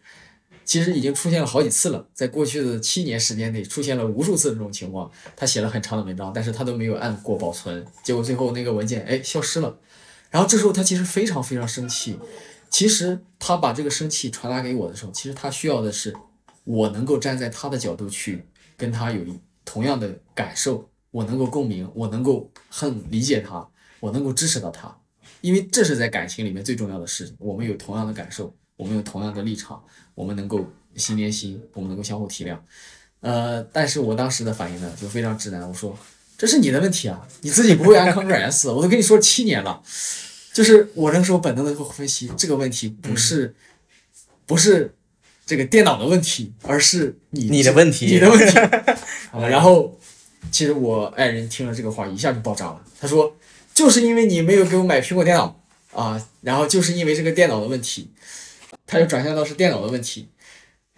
[0.71, 5.11] 其实已经出现了好几次了，在过去的七年时间内出现了无数次这种情况。
[5.35, 9.77] 他写了很长的文章，但是他都没有按过保存，结果最后那个文件哎消失了。
[10.29, 12.17] 然后这时候他其实非常非常生气。
[12.69, 16.15] 其实他把这个生气传达给我的时候，其实他需要的是
[16.63, 18.45] 我能够站在他的角度去
[18.77, 19.37] 跟他有一。
[19.63, 23.65] 同样的感受，我能够共鸣，我能够很理解他，
[23.99, 24.97] 我能够支持到他，
[25.39, 27.35] 因为这是在感情里面最重要的事情。
[27.39, 29.79] 我们有同样的感受，我们有同样的立场，
[30.15, 30.65] 我们能够
[30.95, 32.57] 心连心，我们能够相互体谅。
[33.19, 35.95] 呃，但是我当时的反应呢，就非常直男，我说
[36.35, 39.83] 这是你的问题啊，你自己不会按 Ctrl S，我都跟你说七年了，
[40.51, 43.53] 就是我那时候本能的会分析这个问题不是，
[44.47, 44.95] 不是。
[45.43, 48.57] 这个电脑的问题，而是你你的问题，你的问题。
[49.49, 49.99] 然后，
[50.49, 52.81] 其实我爱人听了这个话，一下就爆炸了。
[52.97, 53.35] 他说
[53.73, 55.61] ：“就是因为你没有给我买苹果电脑
[55.93, 58.09] 啊，然后就是因为这个电脑的问题，
[58.91, 60.27] 他又转向到是电脑的问题。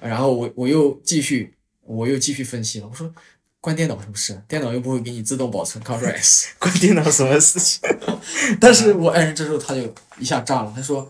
[0.01, 1.53] 然后我我又继续
[1.86, 2.88] 我又继续分析了。
[2.89, 3.13] 我说
[3.62, 4.41] 关电脑什么事？
[4.47, 7.79] 电脑又不会给你自动保存 Ctrl S， 关电脑什么事情？
[8.60, 10.73] 但是我爱人这时候他就一下炸了。
[10.75, 11.10] 他说：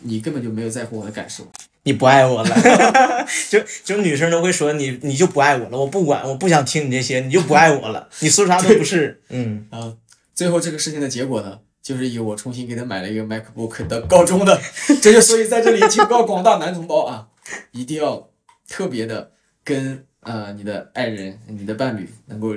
[0.00, 1.46] 你根本就没有在乎我的感受。”
[1.86, 2.56] 你不爱我了，
[3.50, 9.92] 就就女生都会说你你就不爱我了，我不管，我不想听你这些，你就不爱我了，你说啥都不是，嗯啊，
[10.34, 14.58] 最后这个事情的结果呢，就是以我重新给他买了一个 MacBook 的高中的，
[15.02, 17.28] 这就所以在这里 警告广大男同胞啊，
[17.72, 18.30] 一定要
[18.66, 19.30] 特别的
[19.62, 22.54] 跟呃你的爱人、你的伴侣能够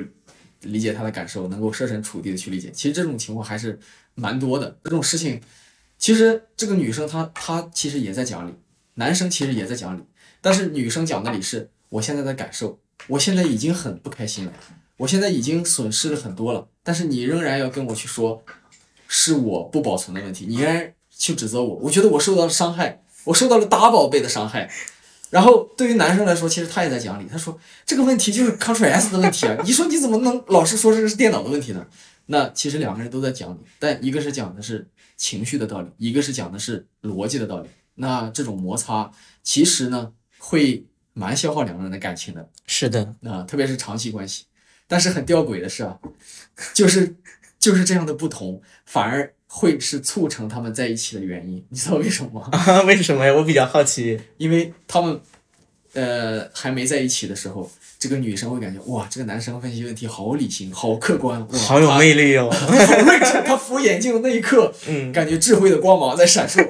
[0.62, 3.78] 理解他的感受，能够设身处地的去理解，其实这种情况还是
[4.16, 5.42] 蛮多的，这种事情，
[5.98, 8.54] 其实这个女生她她其实也在讲理。
[8.94, 10.02] 男生其实也在讲理，
[10.40, 14.54] 但是女生讲的理是我现在的感受，我现在已经很不开心了，
[14.96, 18.42] 我现在已经损失了很多了，但是你仍然要跟我去说，
[19.08, 24.70] 是我不保存的问题，你应该去指责我，我觉得我受到了伤害，我受到了大宝贝的伤害。
[25.30, 31.86] 然后对于男生来说，其实他也在讲理，他说这个问题就是 Ctrl S 的问题啊，你说你怎么能老是说这个是电脑的问题呢？
[32.28, 37.70] 那其实两个人都在讲理，但一个是讲的是情绪的道理，一个是讲的是逻辑的道理。
[37.96, 39.12] 那这种摩擦
[39.44, 42.50] 其实呢，会蛮消耗两个人的感情的。
[42.66, 44.46] 是的，啊，特别是长期关系。
[44.88, 46.00] 但是很吊诡的是啊，
[46.74, 47.16] 就是
[47.68, 51.62] 就是这样的不同，反而会是促成他们在一起的原因。
[51.68, 52.82] 你知道为什么吗？
[52.88, 53.34] 为什么呀？
[53.34, 54.18] 我比较好奇。
[54.38, 55.20] 因为他们
[55.92, 63.44] 呃还没在一起的时候，这个女生会感觉哇，这个男生分析问题好理性，好客观，好有魅力哦， 好睿智。
[63.46, 66.66] 他扶眼镜的那一刻，嗯，感觉智慧的光芒在闪烁。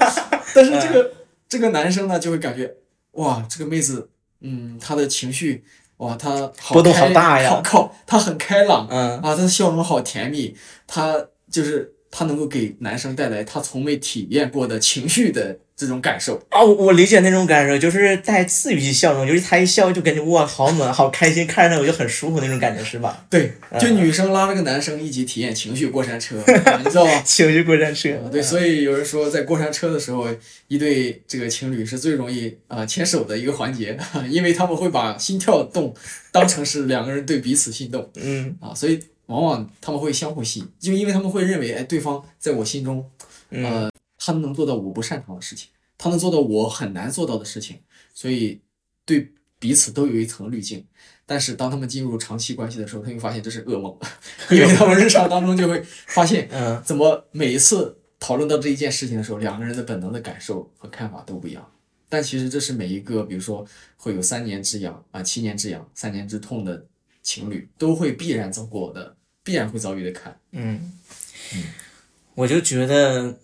[0.54, 1.14] 但是这个
[1.48, 2.74] 这个男生呢，就会感觉
[3.12, 4.10] 哇，这个妹子，
[4.42, 5.64] 嗯，她的情绪，
[6.02, 11.14] 哇，他波动好大呀，靠靠，她很开朗，嗯，啊，他的笑容好甜蜜，他
[11.50, 15.56] 就是他能够给男生带来他从没体验过的情绪的。
[15.82, 23.26] 这种感受啊，我理解那种感受，就是带治愈系笑容，就是他一笑就感觉哇，好暖，好开心，看着那我就很舒服那种感觉，是吧？
[23.28, 26.36] 对，就女生拉着个男生一起体验情绪过山车，
[26.78, 27.22] 你知道吗？
[27.24, 28.10] 情绪过山车。
[28.30, 30.28] 对，所以有人说，在过山车的时候，
[30.68, 33.98] 一对这个情侣是最容易啊牵手的一个环节，
[34.30, 35.92] 因为他们会把心跳动
[36.30, 38.08] 当成是两个人对彼此心动。
[38.14, 38.56] 嗯。
[38.60, 43.04] 啊，所以往往他们会相互吸引，就因为他们会认为，哎，对方在我心中，
[43.50, 43.90] 呃。
[44.24, 45.68] 他们能做到我不擅长的事情，
[46.02, 47.78] 他能做到我很难做到的事情，
[48.12, 48.60] 所以
[49.04, 50.84] 对彼此都有一层滤镜。
[51.24, 53.96] 但是当他们进入长期关系的时候，他又发现这是噩梦，
[54.50, 61.70] 因为他们日常当中就会发现，嗯，怎么每一次讨论到这一件事情的时候，两个人的本能的感受和看法都不一样。
[62.08, 63.64] 但其实这是每一个，比如说
[63.96, 66.84] 会有三年之痒啊、七年之痒、三年之痛的
[67.22, 69.14] 情侣都会必然走过的，
[69.44, 70.36] 必然会遭遇的坎。
[70.50, 70.92] 嗯
[71.54, 71.62] 嗯，
[72.34, 73.38] 我就觉得。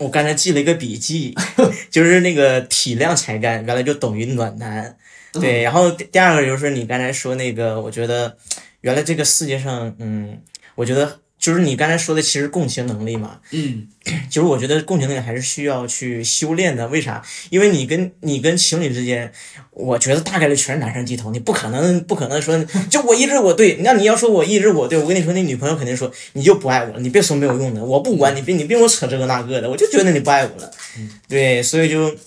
[0.00, 1.34] 我刚才记了一个笔记，
[1.90, 4.96] 就是那个体谅才干，原来就等于暖男，
[5.32, 5.62] 对。
[5.62, 8.34] 然后第二个就是你刚才说那个，我觉得
[8.80, 10.40] 原来这个世界上，嗯，
[10.74, 13.88] 我觉得就是你刚才说的，其实共情能力嘛，嗯，
[14.28, 16.86] 就是我觉得共情能力还是需要去修炼的。
[16.88, 17.24] 为啥？
[17.48, 19.32] 因为你跟你跟情侣之间，
[19.70, 30.70] 我觉得大概率全是男生低头，你不可能不可能说就我一直我对，那你要说我一直我对，我跟你说，那女朋友肯定说你就不爱我了，你别说没有用的，我不管你别你别给我扯这个那个的，我就觉得你不爱我了。
[31.26, 32.18] 对，所以就就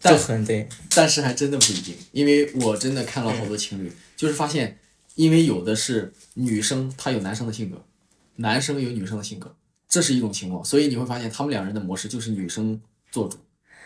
[0.00, 4.78] 但很对，但是还真的不一定，因为我真的看了好多情侣，就是发现，
[5.16, 7.84] 因为有的是女生她有男生的性格，
[8.40, 9.54] 男生有女生的性格，
[9.88, 12.80] 这是一种情况，所以你会发现他们两人的模式就是女生
[13.10, 13.38] 做主，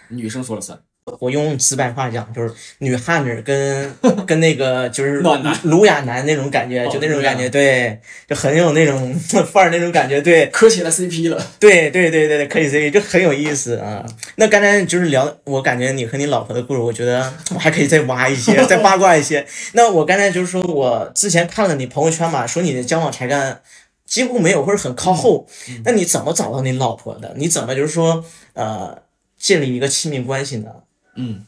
[0.08, 0.78] 女生说了算。
[1.20, 3.94] 我用直白话讲，就是女汉子跟
[4.24, 9.12] 跟那个就是暖男儒雅男那种感觉，哦就那种感觉，对，就很有那种
[9.52, 14.02] 范儿那种感觉，对，磕起来 CP 了，对对对对对，可以可以，就很有意思啊。
[14.36, 19.46] 那刚才就是聊，我感觉你和你老婆的故事，我觉得我还可以再挖一些，再 八卦一些。
[19.72, 23.60] 那我刚才就是说我之前看了你朋友圈嘛，说你的交往才干
[24.06, 25.46] 几乎没有，或者很靠后。
[25.84, 27.34] 那你怎么找到你老婆的？
[27.36, 29.02] 你怎么就是说呃
[29.36, 30.70] 建立一个亲密关系呢？
[31.16, 31.44] 嗯，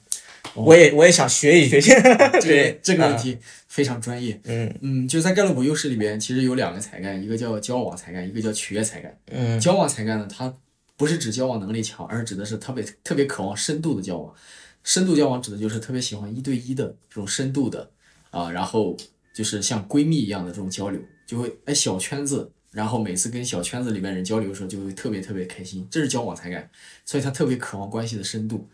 [0.54, 1.80] 我也我也想学一学。
[1.80, 3.38] 这对个这个问题
[3.68, 4.40] 非常专业。
[4.44, 9.18] 嗯嗯，就在盖洛普优势里边，其实有两个才干，一个叫交往才干，一个叫取悦才干。
[9.30, 10.52] 嗯交往才干呢，它
[10.96, 14.34] 不是指交往能力强，而是指的是特别特别渴望深度的交往。
[14.82, 17.90] 深度交往指的就是特别喜欢一对一的这种深度的
[18.30, 18.96] 啊，然后
[19.34, 26.70] 就是像闺蜜一样的这种交流，就会哎小圈子，然后每次跟小圈子里面人交流的时候，就会特别特别开心，这是交往才干，
[27.04, 28.68] 所以他特别渴望关系的深度。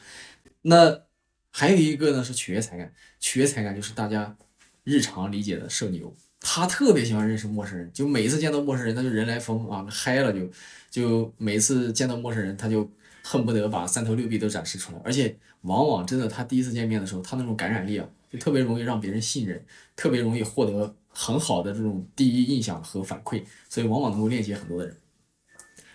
[0.63, 1.03] 那
[1.51, 4.37] 还有一个呢是取悦才干，取悦才干就是大家
[4.85, 10.51] 日常理解的社牛，他特别喜欢认识陌生人，就每一次见到陌生人，他就人来疯啊，嗨了就
[10.91, 12.91] 就每次见到陌生人，他就
[13.23, 24.97] 恨不得把三头六臂都展示出来，而且往往真的他第一次见面的时候，他那种感染力啊，就特别容易让别人信任，特别容易获得很好的这种第一印象和反馈，所以往往能够链接很多的人。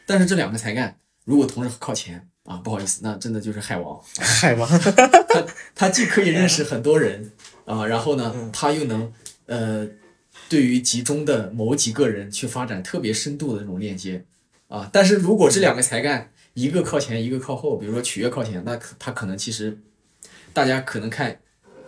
[0.05, 4.01] 但是这两个才干如果同时靠前啊，不好意思，那真的就是海王。
[4.17, 4.67] 海王，
[5.27, 5.45] 他
[5.75, 7.31] 他既可以认识很多人
[7.65, 9.11] 啊，然后呢，他又能
[9.47, 9.85] 呃，
[10.47, 14.23] 对于集中的某几个人去发展特别深度的这种链接
[14.69, 14.89] 啊。
[14.93, 19.77] 但是如果这两个才干一个靠前，一个靠后，比如说取悦靠前，那他可能其实
[20.53, 21.37] 大家可能看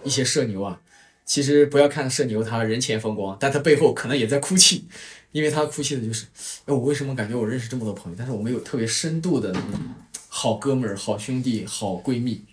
[0.04, 0.82] 一些社牛啊，
[1.30, 4.88] 其实不要看社牛他人前风光，但他背后可能也在哭泣，
[5.32, 6.26] 因为他哭泣的就是，
[6.66, 9.56] 哎，我为什么感觉我认识这么多朋友，但是我没有特别深度的
[10.28, 12.44] 好哥们儿、好兄弟、好闺蜜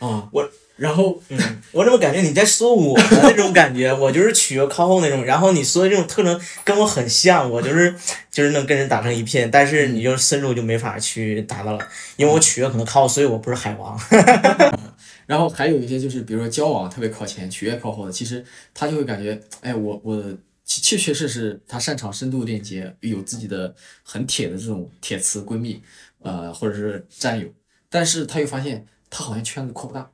[0.00, 1.38] 啊，我然后嗯，
[1.70, 3.94] 我怎么感觉你在说我的那种感觉？
[3.94, 7.94] 我就是取悦靠后那种，然后你说的这种特征跟我很像，我就是
[8.32, 13.96] 就是能跟人打成一片，但是你就深入就没法去达到了，因为我取悦可能靠后，所以我不是海王。
[15.30, 20.20] 然后还有一些就是，比如说交往特别靠前，取悦靠后的，其实他就会感觉，哎，我我
[20.64, 23.72] 确确实实他擅长深度链接，有自己的
[24.02, 25.80] 很铁的这种铁磁闺蜜，
[26.18, 27.48] 呃，或者是战友，
[27.88, 30.10] 但是他又发现他好像圈子扩不大，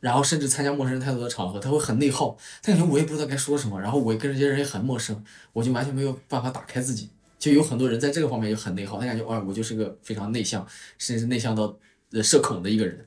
[0.00, 7.08] 然后甚至参加陌生人太多的场合，他会很内耗，他感觉我也不知道该说什么，然后我跟这些人也很陌生，我就完全没有办法打开自己，
[7.38, 10.66] 就有很多人在这个方面就很内耗，他感觉，啊，我就是个非常内向，
[10.98, 11.78] 甚至内向到
[12.10, 13.06] 呃社恐的一个人。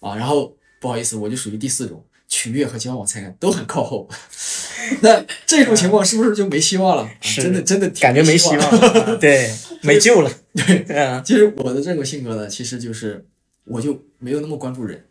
[0.00, 4.08] 啊，然后不好意思，我就属于第四种，取悦和交往才干都很靠后。
[5.02, 7.02] 那这种情况是不是就没希望了？
[7.02, 9.50] 啊真的真的感觉没希望，了对，
[9.82, 10.30] 没救了。
[10.54, 13.26] 对，嗯其实我的这个性格呢，其实就是
[13.64, 15.04] 我就没有那么关注人，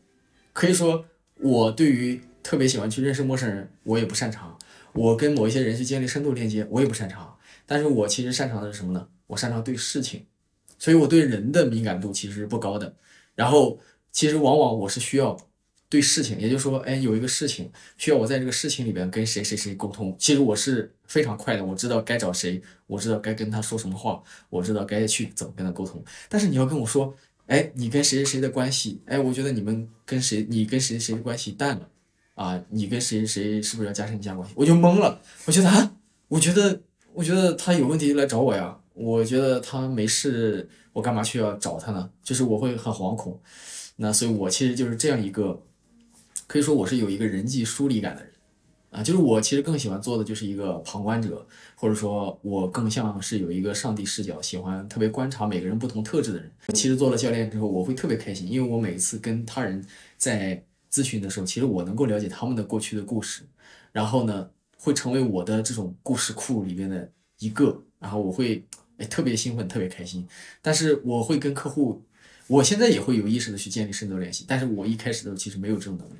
[0.53, 1.05] 可以说
[1.41, 4.57] 我对于特别喜欢去认识陌生人，我也不擅长。
[4.93, 7.35] 我跟某一些人去建立深度链接，我也不擅长。
[7.65, 9.05] 但是我其实擅长的是什么呢？
[9.27, 10.25] 我擅长对事情，
[10.79, 12.95] 所以我对人的敏感度其实是不高的。
[13.35, 13.77] 然后
[14.15, 15.35] 其实往往我是需要
[15.89, 20.15] 对事情，也就是说，哎，有一个事情需要我在这个事情里边跟谁谁谁沟通。
[20.17, 26.01] 其实我是非常快的，我知道该找谁，我知道该跟他说什么话，我知道该去怎么跟他沟通。
[26.29, 27.13] 但是你要跟我说，
[27.47, 31.89] 哎，你跟谁谁谁的关系，哎，我觉得你们跟谁，你跟谁谁的关系淡了，
[32.35, 34.53] 啊，你跟谁谁是不是要加深一下关系？
[34.55, 35.91] 我就懵了，我觉得啊，
[36.29, 42.09] 我觉得我觉得他有问题来找我呀，我觉得他没事，我干嘛去要找他呢？
[42.23, 43.37] 就是我会很惶恐。
[43.97, 45.61] 那所以，我其实就是这样一个，
[46.47, 48.31] 可以说我是有一个人际疏离感的人，
[48.91, 56.51] 啊，就是我其实更喜欢做的就是一个旁观者，或者说我更像是有一个上帝视角，喜欢特别观察每个人不同特质的人。
[56.73, 59.85] 其实做了教练之后，我会特别开心，因为我每次跟他人
[60.17, 63.43] 在咨询的时候，其实我能够了解他们的过去的故事，
[63.91, 68.63] 然后呢，会成为我的这种故事库里面的一个，然后我会
[68.97, 70.27] 哎特别兴奋，特别开心。
[70.61, 72.01] 但是我会跟客户，
[72.47, 76.15] 我现在也会有意识的去建立深度联系，但是我一开始的时候其实没有这种能力。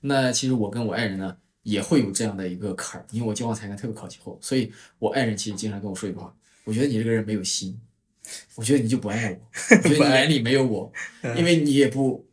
[0.00, 7.80] 那其实我跟我爱人呢，也会有这样的一个坎儿，因为我交往才干特别靠气候，所以我爱人其实经常跟我说一句话，我觉得你这个人没有心，
[8.56, 9.38] 我觉得你就不爱我，
[9.70, 10.92] 我觉得你眼里没有我，
[11.36, 12.26] 因为你也不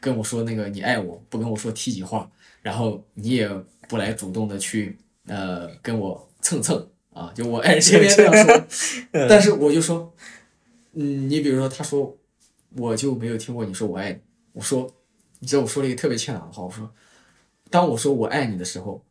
[0.00, 2.30] 跟我说那个你爱我，不跟我说提几话，
[2.62, 3.48] 然后你也
[3.88, 8.66] 不来主动的去呃跟我蹭蹭啊，就我爱人这边这样说，
[9.28, 10.14] 但是我就说，
[10.92, 12.16] 嗯，你比如说他说
[12.76, 14.18] 我就没有听过你说我爱你，
[14.52, 14.92] 我说
[15.40, 16.90] 你知道我说了一个特别欠打的话，我说
[17.70, 19.04] 当我说我爱你的时候，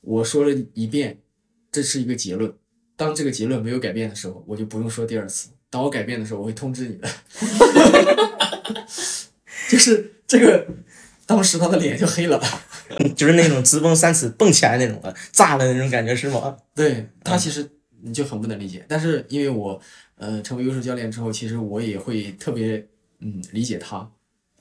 [0.00, 1.18] 我说了一遍，
[1.70, 2.52] 这是一个结论。
[2.96, 5.50] 当这个结论没有改变的时候，我就不用说第二次。
[5.68, 7.08] 当我改变的时候，我会通知你的。
[9.68, 10.66] 就是这个，
[11.26, 12.40] 当时他的脸就黑了。
[13.16, 16.56] 就是那种直蹦三尺蹦起来那种的，炸的那种感觉是吗？
[16.72, 17.68] 对他其实
[18.00, 19.78] 你就很不能理解，但是因为我
[20.16, 22.86] 呃成为优秀教练之后，其实我也会特别
[23.20, 24.10] 嗯理解他，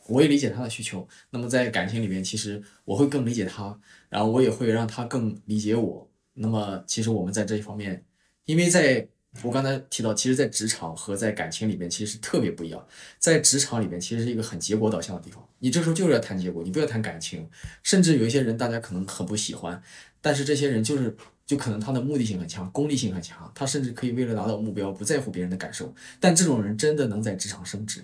[0.08, 1.08] 我也理解他的需求。
[1.32, 3.80] 那么在感情里面，其实我会更理解他，
[4.10, 6.10] 然后我也会让他更理解我。
[6.34, 8.04] 那么其实我们在这一方面，
[8.46, 9.08] 因为在
[9.44, 12.88] 我刚才提到，其实，在职场和在感情里面其实特别不一样。
[13.20, 17.50] 在职场里面，其实是一个很结果导向的地方，你这时候就是要谈结果，你不要谈感情。
[17.84, 19.84] 甚至有一些人，大家可能很不喜欢，
[20.22, 25.94] 但是这些人就是就可能他的目的性很强，功利性很强，他甚至可以为了达到目标不在乎别人的感受。
[26.20, 28.04] 但这种人真的能在职场升职。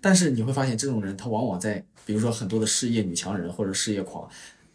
[0.00, 4.28] 但是你会发现，这种人他往往在比如说很多的事业女强人或者事业狂，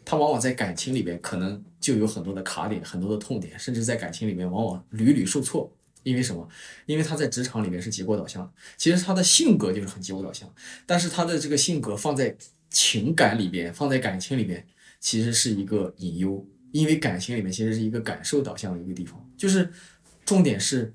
[0.05, 5.71] 他往往在感情里边可能就有很多的卡点，很多的痛点，甚至在感情里面往往屡屡受挫。
[6.03, 6.47] 因为什么？
[6.85, 10.49] 因为他在职场里面是结果导向，其实他的性格就是很结果导向，
[10.85, 12.33] 但是他的这个性格放在
[12.69, 14.65] 情感里边，放在感情里边，
[15.01, 16.47] 其实是一个隐忧。
[16.77, 19.67] 因为感情里面其实是一个感受导向的一个地方，就是
[20.25, 20.93] 重点是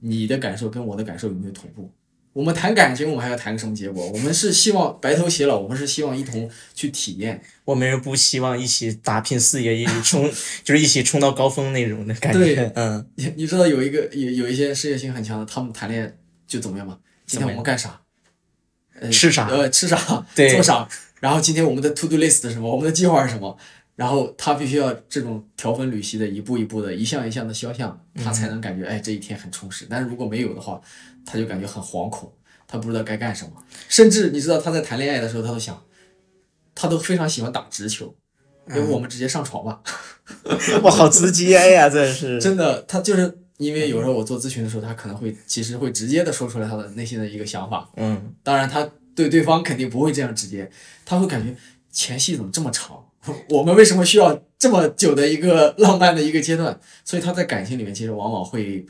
[0.00, 1.90] 你的感受跟我的感受有没有同步。
[2.34, 4.06] 我们谈感情，我们还要谈个什么结果？
[4.10, 7.42] 我们是希望白头偕老，我们是希望一同去体验。
[7.64, 10.30] 我们是不希望一起打拼事业，一起冲，
[10.62, 12.38] 就是一起冲到高峰那种的感觉。
[12.38, 16.14] 对，嗯，你你知道有一个有有一些事业心很强的，他们谈恋爱
[16.46, 16.98] 就怎么样吗？
[17.24, 18.02] 今天我们干啥？
[19.00, 20.26] 呃，吃啥呃，吃啥？
[20.34, 20.86] 对做啥？
[21.20, 22.70] 然后今天我们的 to do list 是什么？
[22.70, 23.56] 我们的计划是什么？
[23.96, 29.86] 然后他必须要这种条分缕析的，一步一步的，一项一项的肖像，他才能感觉哎这一天很充实。
[29.88, 30.78] 但是如果没有的话，
[31.24, 32.30] 他就感觉很惶恐，
[32.68, 33.50] 他不知道该干什么。
[33.88, 35.82] 甚至你知道他在谈恋爱的时候，他都想，
[36.74, 38.14] 他都非常喜欢打直球，
[38.68, 39.82] 要不我们直接上床吧。
[40.84, 42.38] 哇，好直接呀，这是。
[42.38, 47.90] 真的，他就是因为有时候我做咨询的时候，他可能会其实会直接的说出来他的内心的一个想法。
[47.96, 50.70] 嗯，当然，他对对方肯定不会这样直接，
[51.06, 51.56] 他会感觉
[51.90, 53.02] 前戏怎么这么长？
[53.50, 56.78] 我们为什么需要这么久的一个浪漫的一个阶段？
[57.04, 58.86] 所以他在感情里面其实往往会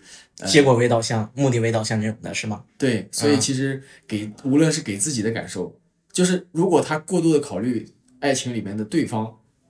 [0.47, 2.65] 结果为导向，目的为导向这种的是吗？
[2.79, 5.79] 对，所以其实给无论是给自己的感受，
[6.13, 7.89] 就是如果他过度的考虑
[8.21, 9.25] 爱情里面的对方，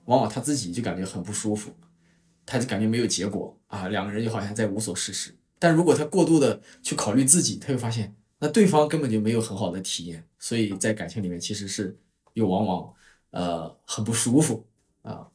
[0.05, 1.71] 往往他自己就感觉很不舒服，
[2.45, 5.33] 他就感觉没有结果啊，两个人就好像在无所事事。
[5.59, 11.97] 但如果他过度的去考虑自己，他会发现那对方根本就没有很好的体验，所以在感情里面其实是
[12.33, 12.93] 又往往
[13.31, 14.65] 呃很不舒服
[15.03, 15.27] 啊。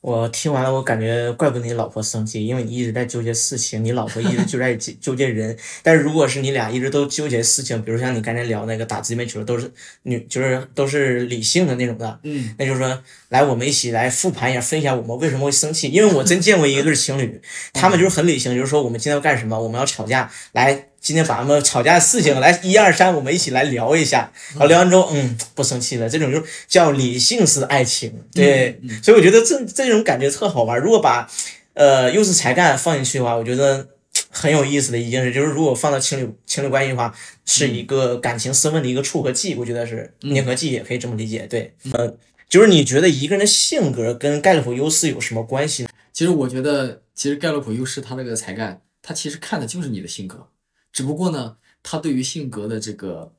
[0.00, 5.56] 我听完了，我感觉怪不得你老婆生气，因为你一直在纠结事情，你老婆一直就在纠 纠结人。
[5.80, 9.72] 但是如果是你俩一直都纠结事情，比如像你刚才聊那个打姊妹球，都是
[10.02, 15.88] 女，就是都是理性的那种的，嗯，那就是说，来我们一起来复盘一下，分析一下我们为什么会生气。
[15.90, 17.40] 因为我真见过一对情侣，
[17.72, 24.32] 他们就是很理性，就是说我们今天要干什么，我们要吵架，来今天把他们吵架的事情来一二三，我们一起来聊一下。
[24.52, 28.14] 然后聊完之后，嗯，不生气了，这种就叫理性式爱情。
[28.32, 30.80] 对，所以我觉得这这种感觉特好玩。
[30.80, 31.28] 如果把
[31.74, 33.88] 呃优势才干放进去的话，我觉得
[34.30, 37.12] 很有意思的一件事，就是如果放到情侣情侣关系的话，
[37.44, 39.56] 是一个感情升温的一个触和剂。
[39.56, 41.48] 我觉得是粘合剂，也可以这么理解。
[41.48, 42.16] 对，呃，
[42.48, 45.88] 就是你觉得一个人的性格跟盖洛普优势有什么关系呢？
[46.12, 50.46] 其实我觉得，其实盖洛普优势他那个才干，他其实看的就是你的性格，
[50.92, 53.32] 只不过呢，他对于性格的这个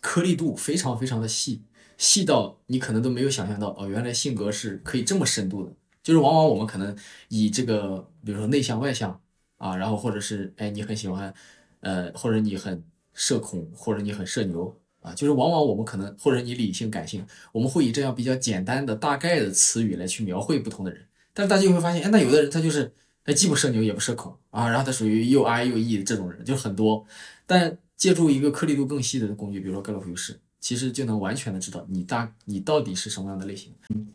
[0.00, 1.62] 颗粒度非常非常的细，
[1.98, 5.72] 细到你可能都没有想象到，哦，原来性格是可以这么深度的。
[6.02, 6.96] 就是往往我们可能
[7.28, 9.20] 以这个，比如说内向外向
[9.58, 11.32] 啊，然后或者是哎你很喜欢，
[11.80, 12.82] 呃，或者你很
[13.12, 21.06] 社恐，或者你很社牛啊，就是往往我们可能或者你理性感性，我们会以这样比较简单的大概的词语来去描绘不同的人。
[21.34, 22.94] 但是大家就会发现，哎，那有的人他就是
[23.24, 27.04] 他既不社牛也不社恐啊，然后他属于又 I 又 E 的这种人就很多。
[27.46, 33.72] 但借助一个颗粒度更细的工具，比如说盖洛普优势，其实就能完全的知道你大你到底是什么样的类型。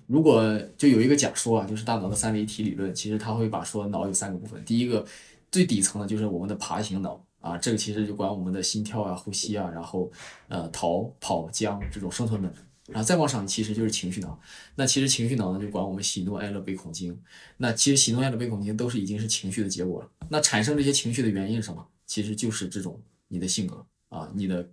[0.08, 5.06] 如果就有一个假说啊，就是大脑的三位一体理论，其实他会把说脑有三个部分，第一个
[5.52, 10.12] 最底层的就是我们的爬行脑啊，这个其实就管我们的心跳啊、呼吸啊，然后
[10.48, 12.65] 呃逃跑僵这种生存本能。
[12.88, 14.40] 然后再往上其实就是情绪脑。
[14.76, 17.20] 那其实情绪脑呢就管我们喜怒哀乐悲恐惊。
[17.58, 20.10] 那其实喜怒哀乐悲恐惊都是已经是情绪的结果了。
[20.30, 21.88] 那产生这些情绪的原因是什么？
[22.06, 24.70] 其实就是这种你的性格啊，你的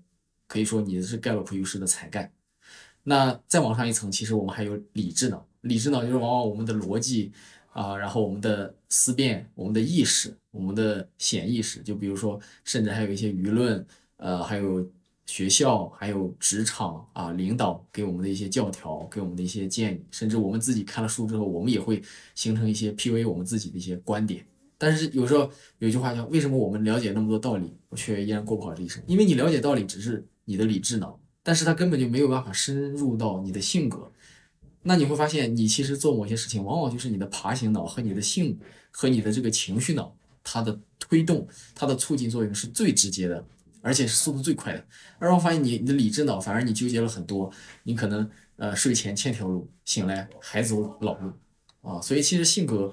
[0.46, 2.30] 可以说你是盖洛普优势的才干。
[3.04, 5.46] 那再往上一层，其实我们还有理智脑。
[5.62, 7.32] 理智脑就是往往我们的逻辑
[7.72, 13.84] 啊，然后我们的思辨、我们的意识、我们的显意识，就比如说，甚至还有一些舆论，
[14.18, 14.86] 呃，还有
[15.26, 22.02] 学校、还有职场啊，领导给我们的一些教条、给我们的一些建议，甚至我们自己看了书之后，我们也会
[22.34, 24.44] 形成一些 PUA 我们自己的一些观点。
[24.78, 29.02] 但是有时候有一句话叫：为什么我们了解那么多道理，我却依然过不好这一生？
[29.06, 31.18] 因为你了解道理只是你的理智脑。
[31.44, 34.12] 但是它根本就没有办法深入到你的性格，
[34.84, 38.56] 那你会发现，你其实做某些事情，往往就是你的爬行脑和你的性
[38.92, 40.14] 和你的这个情绪脑，
[40.44, 43.44] 它的推动、它的促进作用是最直接的，
[43.82, 44.86] 而且是速度最快的。
[45.18, 47.52] 而我发现你你的理智脑，反而你纠结了很多，
[47.82, 51.32] 你可能呃睡前千条路，醒来还走老路
[51.82, 52.00] 啊。
[52.00, 52.90] 所以其实性格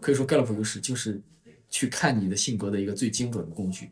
[0.00, 1.22] 可以说盖洛普优势就是
[1.70, 3.90] 去看你的性格的一个最精准的工具。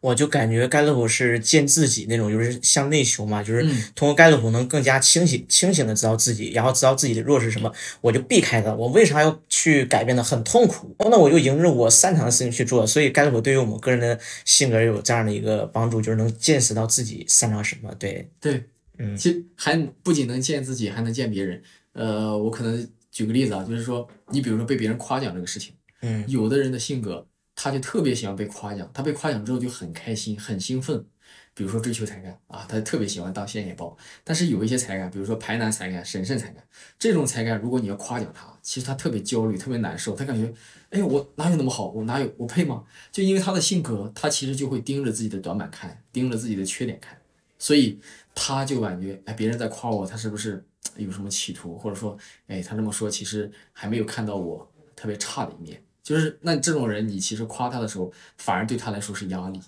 [0.00, 3.62] 我就感觉盖洛普是见自己那种，就是向内求嘛，就是
[3.94, 8.72] 通过盖洛普能更加清醒、清醒的知道自己，然后知道自己的弱是什么，我就避开它。
[8.72, 10.24] 我为啥要去改变呢？
[10.24, 10.94] 很痛苦。
[10.98, 12.86] 那我就迎着我擅长的事情去做。
[12.86, 17.94] 所以盖洛普对于我们个人的性格有这样的一个帮助，就是能见识到自己擅长什么。
[17.96, 18.64] 对对，
[18.98, 21.62] 嗯，其实还不仅能见自己，还能见别人。
[21.92, 27.26] 呃，我可能举个例子啊，就是说，你比如说被别人夸奖这个事情，嗯，有的人的性格。
[27.62, 31.04] 他就特别喜欢被夸奖，他被夸奖之后就很开心、很兴奋。
[31.52, 33.94] 比如说追求才干啊，他特别喜欢当现眼报。
[34.24, 36.66] 但是有一些才干，比如说排难才干、审慎才干，
[36.98, 40.16] 这种才干，如果你要夸奖他，其实他特别焦虑、特别难受。
[40.16, 40.50] 他感觉，
[40.88, 41.88] 哎，我哪有那么好？
[41.88, 42.32] 我哪有？
[42.38, 42.82] 我配吗？
[43.12, 47.20] 就因为他的性格，他其实就会盯着自己的短板看，盯着自己的缺点看，
[47.58, 48.00] 所以
[48.34, 50.64] 他就感觉，哎，别人在夸我，他是不是
[50.96, 51.76] 有什么企图？
[51.76, 55.82] 或者说，哎，他这么说，其实还没有看到我特别差的一面。
[56.10, 59.60] 就是那这种人，你其实夸他的时候，反而对他来说是压力。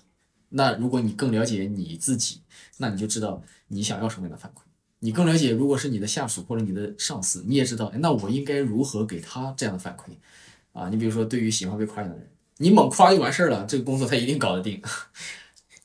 [0.49, 2.41] 那如果你更了解你自己，
[2.79, 4.57] 那你就知道你想要什么样的反馈。
[4.99, 10.11] 你更了解，如果是你的下属或者你的上司，你也知道，那我应该如何给他这样的反馈
[10.73, 10.89] 啊？
[10.89, 14.81] 你比如说，对于喜欢被夸奖的人，你猛夸就完事儿了，这个工作他一定搞得定。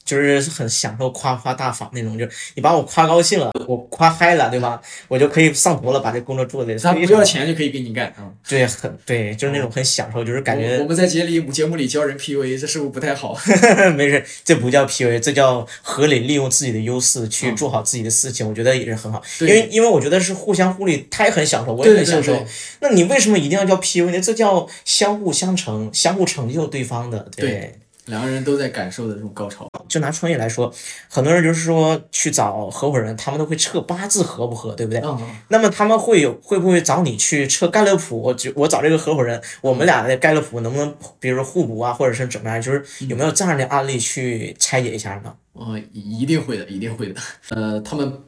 [0.09, 4.81] 就是很享受夸夸大法那种，就是你把我夸高兴了，我夸嗨了，对吧？
[5.07, 6.75] 我就可以上头了，把这工作做的。
[6.79, 10.79] 他不要钱就可以给你干，嗯，对，很对，就是那种很享受，就是感觉。
[10.79, 13.37] 我们在节里节目里教人 PUA，这是不是不太好？
[13.95, 19.23] 没事，这不叫 PUA，这叫合理利用自己的优势去做好自己的事情，我觉得也是很好。
[19.41, 22.43] 因为因为我觉得是互相互利，他也很享受，我也很享受。
[22.81, 24.21] 那你为什么一定要叫 PUA 呢？
[24.21, 27.79] 这叫相互相成，相互成就对方的，对。
[28.09, 29.69] 两个人都在感受的这种高潮。
[29.89, 30.73] 就拿创业来说，
[31.09, 35.01] 很多人就是说去找合伙人，他们都会测八字合不合，对不对？
[35.03, 35.19] 嗯。
[35.49, 38.21] 那么他们会有会不会找你去测盖勒普？
[38.21, 42.61] 我就我找这个合伙人，我们俩的盖勒普能不能，比如说互补啊，或者是怎么样？
[42.61, 45.35] 就是有没有这样的案例去拆解一下呢？
[45.53, 47.21] 哦，一定会的，一定会的。
[47.51, 48.21] 呃，他们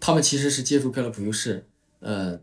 [0.00, 1.66] 他们其实是借助盖勒普优势，
[2.00, 2.38] 呃，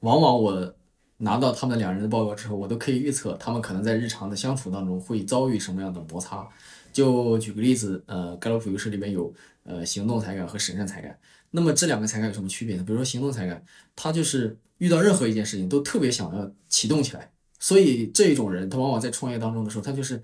[0.00, 0.74] 往往我。
[1.22, 6.46] 拿到他们两人的报告之后，我都可以预测他们可能在日常的相处当中会遭遇什么样的摩擦。
[6.92, 9.32] 就举个例子，呃，盖洛普优势里面有
[9.64, 11.16] 呃行动才干和审慎才干。
[11.52, 12.82] 那么这两个才干有什么区别呢？
[12.84, 13.64] 比如说行动才干，
[13.94, 20.22] 他就是遇到任何一件事情都特别想要启动起来，所以这一种人他往往在创业当中的时候，他就是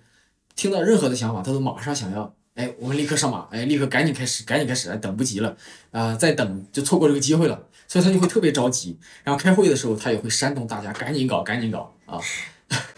[0.57, 5.57] 听到任何的想法，他都马上想要，哎，我们立刻上马，哎，立刻赶紧开始，赶紧开始，哎，等不及了，
[5.91, 7.67] 啊，再等就错过这个机会了。
[7.89, 12.21] 所以他就会特别着急，然后开会的时候他也会煽动大家赶紧搞，赶紧搞啊！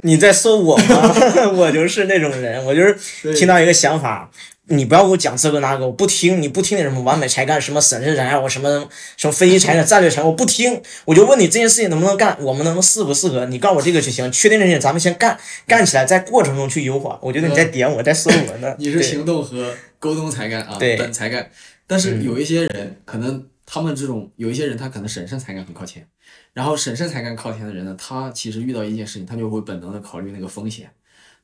[0.02, 1.14] 你在说我吗？
[1.54, 4.28] 我就是那种人，我就是听到一个想法，
[4.64, 13.46] 你不要给我讲这个那个，我不听，你不听那什么完美才干，什么审慎才干，我什么什么分析才干、战略才干，我不听，我就问你这件事情能不能干，我们能适不适合？
[13.46, 15.38] 你告诉我这个就行，确定这些咱们先干，
[15.68, 17.16] 干起来，在过程中去优化。
[17.22, 18.74] 我觉得你在点我，在说我呢。
[18.76, 21.48] 你是行动和沟通才干啊，等才干，
[21.86, 23.46] 但是有一些人可能。
[23.72, 26.04] 他们这种有一些人，他可能审慎才干很靠前，
[26.52, 30.92] 然后审慎才干靠前的人呢，他其实遇到一件事情，他就会本能的考虑那个风险，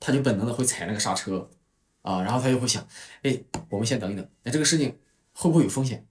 [0.01, 1.49] 他就本能的会踩那个刹车，
[2.03, 2.85] 啊，然后他就会想，
[3.23, 4.99] 哎，我们先等一等，哎，这个事情
[5.35, 6.05] 会不会有风险？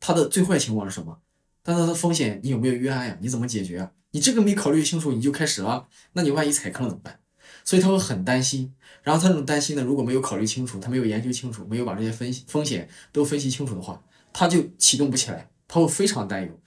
[0.00, 1.18] 他的最坏情况是什么？
[1.62, 3.16] 但他的风险你有没有预案呀？
[3.22, 3.90] 你怎么解决啊？
[4.10, 7.20] 你这个没考虑清楚你就开始了，那你万一踩坑了怎么办？
[7.64, 15.48] 所以他会很担心，然后他这种担心呢，如果没有考虑清楚，他没有研究清楚，没有把这些分风险都分析清楚的话，他就启动不起来。
[15.74, 16.60] 他会非常担忧，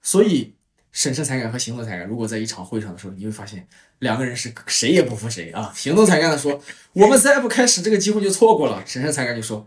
[0.00, 0.54] 所以
[0.90, 5.70] 审慎才干和行动才干，如果在一场会上的时候，你会发现两个人是谁也不服谁啊。
[5.76, 6.58] 行动才干的说，
[6.94, 8.82] 我们再不开始，这个机会就错过了。
[8.86, 9.66] 审慎才干就说，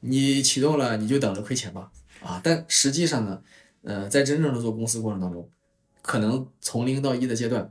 [0.00, 1.90] 你启动了，你就等着亏钱吧。
[2.22, 2.40] 啊。
[2.42, 3.42] 但实际上呢，
[3.82, 5.46] 呃，在真正的做公司过程当中，
[6.00, 7.70] 可能从零到一的阶段，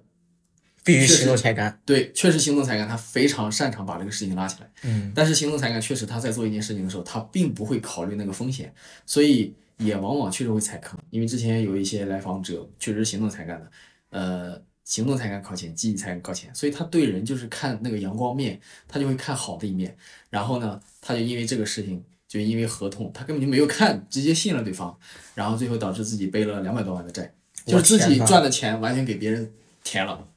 [0.83, 1.81] 必须行动才干。
[1.83, 4.71] 对，确实行动才干他非常擅长把这个事情拉起来。
[4.83, 8.71] 嗯，但是行动才干确实他在做一件事情的时候，他并不会考虑那个风险，
[9.07, 10.99] 所以也往往确实会踩坑。
[11.09, 13.71] 因为之前有一些来访者确实是行动才干的，
[14.09, 19.95] 呃，行动才干靠前，记忆才干靠前，所以他对人就是看那个阳光面，他就会看好的一面。
[20.29, 24.97] 然后呢，他就因为这个事情，就因为合同，他根本就没有看，直接信了对方，
[25.35, 27.33] 然后最后导致自己背了两百多万的债，
[27.65, 29.51] 就是自己赚的钱完全给别人
[29.83, 30.27] 填了，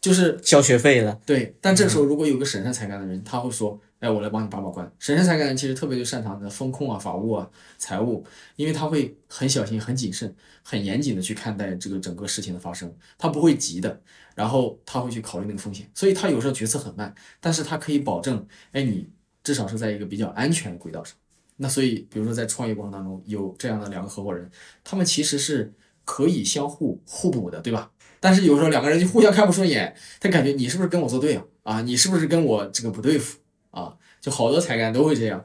[0.00, 1.20] 就是交学费了。
[1.26, 7.48] 对，但这时候如果有个审慎才干的人，他会说：“哎，我来帮你把把关。”审慎才干人其实特别就擅长的风控啊、法务啊、
[7.78, 8.24] 财务，
[8.56, 10.34] 因为他会很小心、很谨慎、
[10.64, 14.02] 很严谨的去看待这个整个事情的发生，他不会急的，
[14.34, 19.08] 然后他会去考虑那个风险，所以他有时候决策很慢，但是他可以保证，哎，你
[19.44, 21.14] 至少是在一个比较安全的轨道上。
[21.58, 24.50] 那所以，比如说在创业过程当中有这样的两个合伙人，
[24.82, 25.72] 他们其实是
[26.04, 27.92] 可以相互互补的，对吧？
[28.18, 31.44] 但是有时候两个人就互相看不顺眼，他感觉你是不是跟我作对啊？
[31.62, 33.38] 啊，你是不是跟我这个不对付
[33.72, 33.98] 啊？
[34.20, 35.44] 就好多才干都会这样，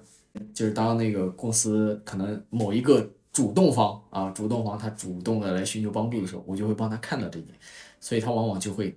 [0.54, 7.58] 就是当那个公司可能某一个主动方啊，主动方他主动的来寻求帮助的时候，我就会帮他看到这一点，
[8.00, 8.96] 所以他往往就会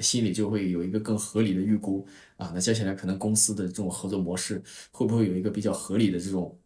[0.00, 2.06] 心里就会有一个更合理的预估
[2.36, 2.52] 啊。
[2.54, 6.58] 那接下来可能公司的这种合作模式会不会有一个比较合理的这种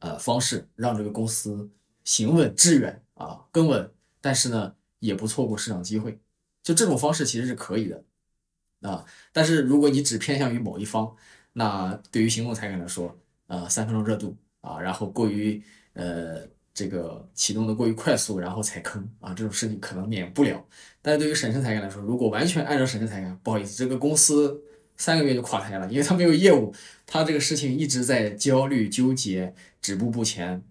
[0.00, 1.70] 呃方式，让这个公司
[2.04, 6.18] 行稳致远啊，更稳，但是呢也不错过市场机会，
[6.62, 8.04] 就这种方式其实是可以的
[8.82, 9.04] 啊。
[9.32, 11.14] 但是如果你只偏向于某一方，
[11.54, 13.16] 那对于行动才干来说，
[13.46, 15.62] 呃，三分钟热度啊，然后过于
[15.94, 20.64] 呃这个启动的过于快速，然后踩坑啊，这种事情可能免不了。
[21.02, 24.62] 但是对于审慎才干来说，如果完全按照审慎才干，不好意思，这个公司
[24.96, 26.74] 三个月就垮台了，因为他没有业务，
[27.06, 30.62] 他这个事情一直在焦虑纠结，止步不前，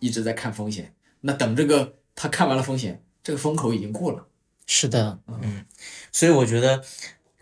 [0.00, 0.94] 一直在看风险。
[1.22, 4.26] 那等这个他看完了风险，这个风口已经过了。
[4.66, 5.64] 是的，嗯，
[6.10, 6.82] 所以我觉得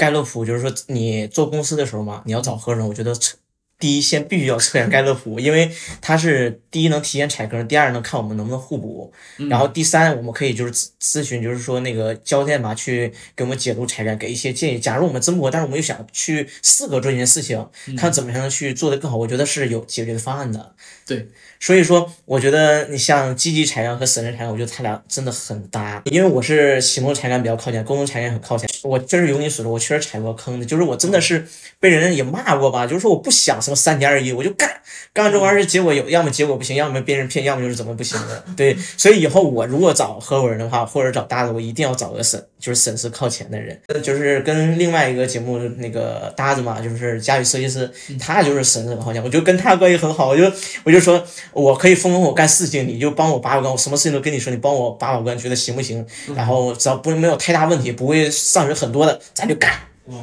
[0.05, 3.39] 盖洛普就是说，你做公司的时候嘛，你要找合伙人，我觉得测
[3.79, 5.71] 第一先必须要测验盖洛普，因为
[6.03, 9.11] 它是第一能体现踩坑，第二能看我们能不能互补，
[9.49, 14.79] 然后第三我们可以就是咨咨询，就是说那个教练嘛，去给我们解读踩干，给一些建议。
[14.79, 20.75] 假如我们真不会，但是我们又想去四个做这件事情，看怎么样去做得更好，我觉得是有解决的方案的。
[21.07, 21.29] 对，
[21.65, 26.03] 所以说，我觉得你像积极才干和审慎才干，我觉得他俩真的很搭。
[26.05, 28.69] 因为我是行动才干比较靠前，沟通才干很靠前。
[28.83, 31.49] 我确实有你说的，我确实踩过坑的，就是我真的是
[31.81, 34.71] 被人也骂过吧，就是说我不想什么三点二一，我就干，
[35.15, 38.45] 干这玩意儿结果有，要么结果不行，要么被人骗，要么就是怎么不行的。
[38.55, 43.79] 对，所以以后我如果找合伙人的话，或者找搭子，我一定要找个审，就是审视靠前的人。
[44.03, 50.51] 就是跟另外一个节目那个搭子嘛，就是佳宇设计师，他就是审视靠前，我就跟他关系很好，我就
[50.85, 56.07] 我就说我可以分工我干事情，你就帮我把把关，我什么事情都跟你说，你帮我把把关，觉得行不行？
[56.35, 59.71] 然后只要不没有太大问题，不会上人很多的，咱就干。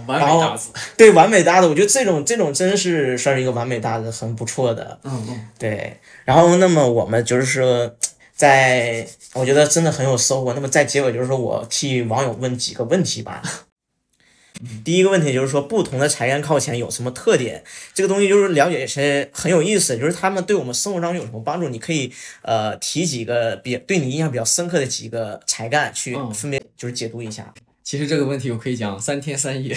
[0.05, 0.69] 完然后美搭子。
[0.95, 4.99] 对，完美搭子，我觉得这种这种真是算是一个完美搭子，很不错的。
[5.03, 7.91] 嗯嗯，对，然后那么我们就是说，
[8.41, 10.53] 在我觉得真的很有收获。
[10.53, 13.43] 那么在结尾就是说我替网友问几个问题吧。
[14.83, 17.63] 第一个问题就是说，不同的才干靠前有什么特点？
[17.93, 21.69] 这个东西就是了解一些很有意思，就是他们对我们生活当中有什么帮助？
[21.69, 22.11] 你可以
[22.41, 27.53] 呃提几个比对你印象比较深刻的几个才干，去嗯分别就是解读一下。
[27.83, 29.75] 其实这个问题我可以讲三天三夜，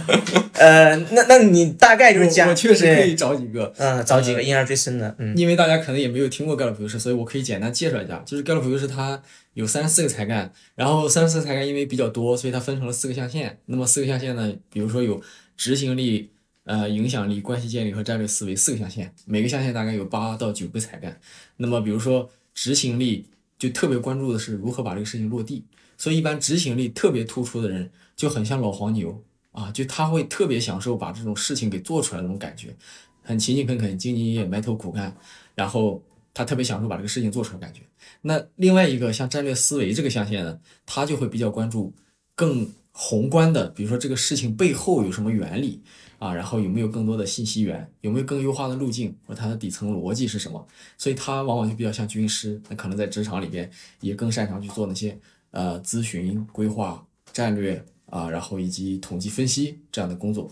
[0.54, 8.22] 呃，那那你大概就是讲，我我确实可以找几个，嗯，找几个印象最深的，嗯因为大家可能也没有听过盖洛普优势，所以我可以简单介绍一下。
[8.26, 9.20] 就是盖洛普优势它
[9.54, 13.58] 有三十四个才干，然后三十四个才干因为比较多，所以它分成了四个象限。
[13.66, 15.20] 那么四个象限呢，比如说有
[15.56, 16.30] 执行力、
[16.64, 21.18] 呃影响力、关系建立和战略思维四个象限，每个象限大概有八到九个才干。
[21.56, 23.26] 那么比如说执行力
[23.58, 25.64] 就特别关注的是如何把这个事情落地，
[25.98, 29.22] 所以一般执行力特别突出的人就很像老黄牛
[29.52, 32.74] 啊，就他会特别享受把这种事情给做出来那种感觉，
[33.22, 35.14] 很勤勤恳恳、兢兢业业、埋头苦干，
[35.54, 37.82] 然后他特别享受把这个事情做出来的感觉。
[38.22, 41.92] 那另外一个像战略思维这个象限呢，他就会比较关注
[42.34, 45.80] 更宏观的，比如说这个事情背后有什么原理
[46.18, 50.64] 啊，然后有没有更多的信息源，有没有更优化的路径，或它的底层逻辑是什么。
[50.96, 53.68] 所以他往往就比较像军师，那可能在职场里边
[54.00, 55.18] 也更擅长去做那些
[55.50, 60.50] 呃咨询、规划、战略啊，然后以及统计分析这样的工作。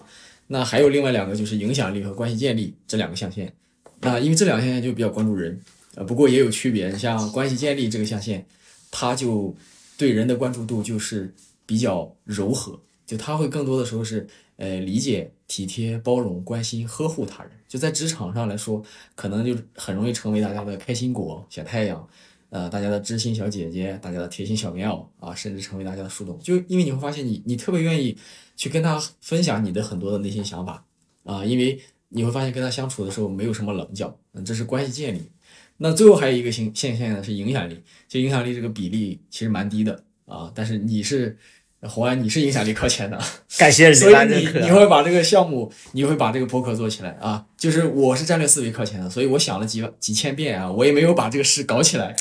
[0.49, 3.53] 那还有另外两个就是影响力和关系建立这两个象限。
[4.01, 5.61] 那因为这两个象限就比较关注人，
[5.95, 6.89] 呃，不过也有区别。
[6.91, 8.47] 你像关系建立这个象限，
[8.91, 9.55] 它就
[9.97, 11.35] 对人的关注度就是
[11.65, 14.27] 比较柔和就他会更多的时候是
[14.57, 17.53] 呃理解、体贴、包容、关心、呵护他人。
[17.69, 18.83] 就在职场上来说，
[19.15, 22.09] 可能就很容易成为大家的开心果、小太阳，
[22.57, 26.39] 呃，大家的知心小姐姐，大家的贴心小棉袄啊，甚至成为大家的树洞。
[26.43, 28.17] 就因为你会发现你，你特别愿意
[28.57, 30.83] 去跟他分享你的很多的内心想法
[31.25, 31.79] 啊，因为
[32.09, 35.21] 你会发现跟他相处的时候没有什么棱角，嗯，这是关系建立。
[35.77, 37.79] 那最后还有一个现现象呢，是影响力。
[38.09, 41.37] 就影响力这个比例其实蛮低的啊，但是你是
[41.83, 43.19] 红安，你是影响力靠前的，
[43.59, 44.15] 感谢所以。
[44.29, 47.45] 你你会把这个项目，你会把这个博客做起来啊。
[47.57, 52.17] 就是我是战略思维靠前的，所以我想了几万几千遍啊，我也没有把这个事搞起来。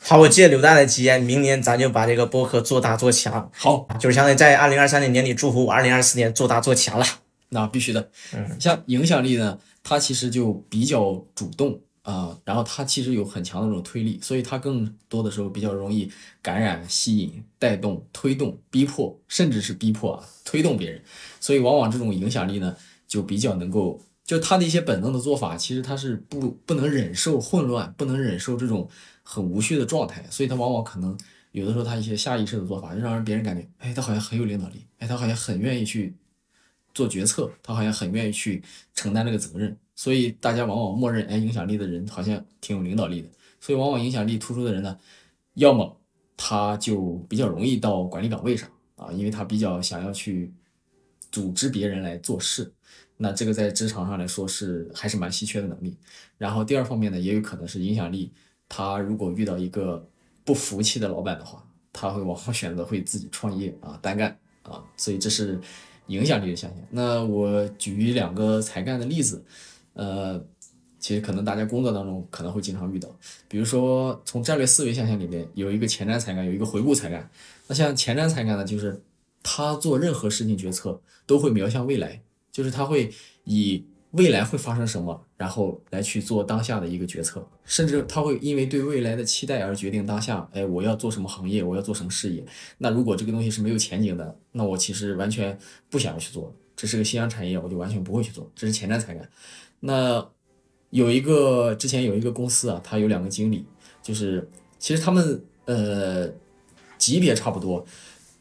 [0.00, 7.04] 好，我借刘大的吉言，明年咱就把这个博客做大做强，好，就是相当于在二零二三年年底祝福我二零二四年做大做强了。
[7.50, 8.10] 那必须的。
[8.34, 11.80] 嗯，像影响力呢，它其实就比较主动
[12.10, 21.02] 啊、然后它其实有很强的这种推力，所以它更多的时候比较容易感染、吸引、带动、推动、逼迫，甚至是逼迫啊，推动别人。
[21.38, 22.74] 所以往往这种影响力呢，
[23.06, 28.88] 就比较能够，就他的一些本能的做法，其实他是不不能忍受混乱，不能忍受这种
[29.22, 31.14] 很无序的状态，所以他往往可能
[31.52, 36.14] 有的时候他一些下意识的做法，就让人别人感觉，哎，他好像很有领导力，哎，他好像很愿意去
[36.94, 38.62] 做决策，他好像很愿意去
[38.94, 43.28] 承担这个责任，所以大家往往默认，哎，影响力的人好像挺有领导力的，
[43.60, 44.96] 所以往往影响力突出的人呢，
[45.54, 46.00] 要么
[46.36, 50.52] 他就比较容易到管理岗位上啊，因为他比较想要去
[51.32, 52.72] 组织别人来做事，
[53.16, 55.96] 那这个在职场上来说是还是蛮稀缺的能力。
[56.36, 58.32] 然后第二方面呢，也有可能是影响力，
[58.68, 60.08] 他如果遇到一个
[60.44, 65.60] 不服气的老板的话，他会往往选择会自己创业啊，单干啊，所以这是
[66.06, 66.86] 影响力的象限。
[66.92, 69.44] 那我举两个才干的例子，
[69.98, 70.40] 呃，
[71.00, 73.08] 其实可能大家工作当中可能会经常遇到，
[73.48, 77.28] 比如说从战略思维象限里面有一个前瞻才干，有一个回顾才干。
[77.66, 79.02] 那像前瞻才干呢，就是
[79.42, 82.22] 他做任何事情决策都会瞄向未来，
[82.52, 83.10] 就是他会
[83.42, 92.44] 以未来会发生什么，然后来去做当下的一个决策，甚至他会因为对未来的期待而决定当下，哎，我要做什么行业，我要做什么事业。
[92.78, 95.58] 那如果这个东西是没有前景的，那我其实完全
[95.90, 99.28] 不想要去做，这是个夕阳产业，我就完全不会去做，这是前瞻才干。
[99.80, 100.26] 那
[100.90, 103.64] 有一个之前有一个公司啊，他有两个经理，
[104.02, 104.48] 就是
[104.78, 106.28] 其实他们呃
[106.96, 107.84] 级别差不多，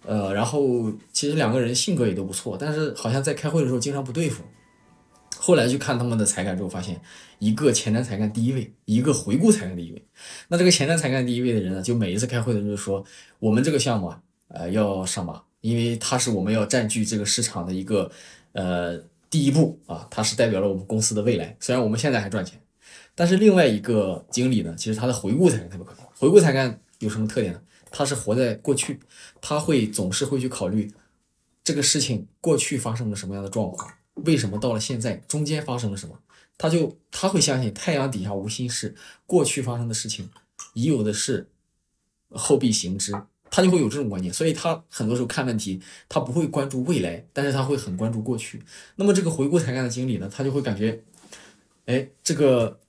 [0.06, 4.44] 呃，然后其实两个人性格也都不错，但是好像在开会的时候经常不对付。
[5.40, 7.00] 后来去看他们的才干之后，发现
[7.38, 10.04] 一个前瞻才干第一位，一个回顾才干第一位。
[10.48, 13.06] 那这个前瞻才干第一位的人呢，就每一次开会的时候说，
[13.38, 18.10] 我们这个项目啊，呃，要上马，因为它是我们要占据这个市场的一个
[18.54, 19.00] 呃
[19.30, 21.56] 第一步啊，它是代表了我们公司的未来。
[21.60, 22.62] 虽然我们现在还赚钱，
[23.16, 25.96] 但是另外一个经理呢，其实他的回顾才干特别快。
[26.18, 27.62] 回顾才干有什么特点呢？
[27.90, 29.00] 他是活在过去，
[29.42, 30.92] 他会总是会去考虑
[31.64, 33.92] 这个事情过去发生了什么样的状况，
[34.26, 36.20] 为什么到了现在，中间发生了什么，
[36.58, 40.30] 他就他会相信太阳底下无心事，过去发生的事情
[40.74, 41.50] 已有的事，
[42.32, 43.14] 后必行之，
[43.50, 48.62] 他就会有这种观念，所以他很多时候看问题，他不会关注未来，但是他会很关注过去。
[48.96, 51.00] 那么这个回顾才干的经理呢，他就会感觉，
[51.86, 52.80] 哎，这个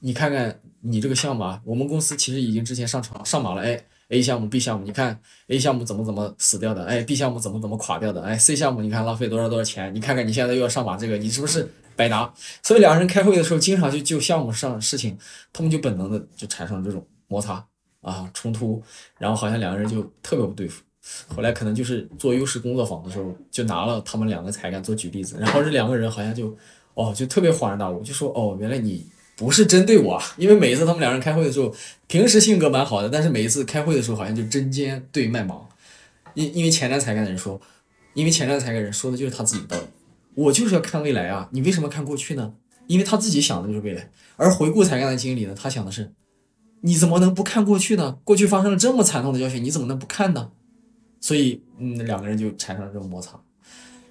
[0.00, 12.34] 你看看你这个项目啊，我们公司其实已经之前上场上马了，哎，A 项目、B 项目，你看 A 项目怎么怎么死掉的，哎，B 项目怎么怎么垮掉的，哎，C 项目你看浪费多少多少钱，你看看你现在又要上马这个，你是不是白搭？
[12.62, 15.16] 所以两个人开会的时候，经常就就项目上事情，
[15.52, 17.64] 他们就本能的就产生这种摩擦
[18.02, 18.82] 啊冲突，
[19.18, 20.82] 然后好像两个人就特别不对付。
[21.26, 26.56] 后来可能就是做优势工作坊的时候，就拿了他们两个才干做举例子，然后这两个人好像就
[26.94, 31.74] 哦就特别恍然大悟，就说哦原来你不是针对我啊，因为每一次他们两人开会的时候，
[32.06, 35.68] 平时性格蛮好的，但是每一次开会的时候好像就针尖对麦芒，
[36.34, 37.60] 因因为前瞻才干的人说，
[38.14, 39.88] 因为前瞻才干的人说的就是他自己的道理，
[40.34, 42.54] 我就是要看未来啊，你为什么看过去呢？
[42.86, 46.12] 因为他自己想的就是未来，而回顾才干的经理呢，他想的是，
[46.82, 48.18] 你怎么能不看过去呢？
[48.22, 50.50] 过去发生了这么惨痛的教训，你怎么能不看呢？
[51.20, 53.40] 所以，嗯，两个人就产生了这种摩擦。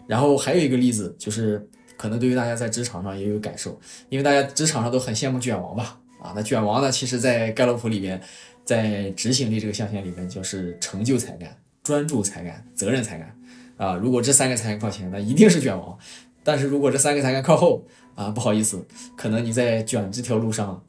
[0.08, 1.66] 然后还有一个例子，就是
[1.98, 6.00] 可能对于大家在职场上也有感受，因为大家职场上都很羡慕卷王吧？
[6.22, 8.22] 啊，那卷王呢，其实在盖洛普里面，
[8.64, 13.38] 在执行力这个象限里面，就是成就才干、专注才干、责任才干。
[13.78, 15.98] 啊，如果这三个才干靠前，那一定是卷王。
[16.44, 18.86] 但是如果这三个才干靠后，啊，不好意思，
[19.18, 20.84] 可能你在卷这条路上，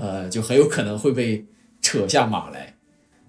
[0.00, 1.44] 呃，就很有可能会被
[1.80, 2.74] 扯下马来。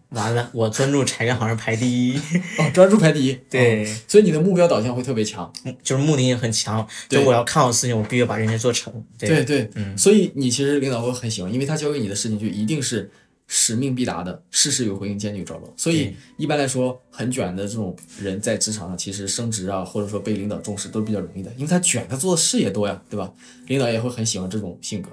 [0.10, 2.18] 完了，我专注才干好像排第一，
[2.58, 3.34] 哦，专注排第一。
[3.50, 5.50] 对哦所以你的目标导向会特别强。
[5.82, 8.94] 就是目的性很强，就对我要看好事情，我必须把这件事做成。
[9.18, 13.10] 对，对对，嗯所以你其实领导会很喜欢，因为他交给你的事情就一定是
[13.48, 15.74] 使命必达的，事事有回应，坚决有着落。
[15.78, 23.32] 所以一般来说，很卷的这种人在职场上，其实升职啊，或者说被领导重视都是比较容易的，因为他卷，他做的事也多呀，对吧？
[23.68, 25.10] 领导也会很喜欢这种性格。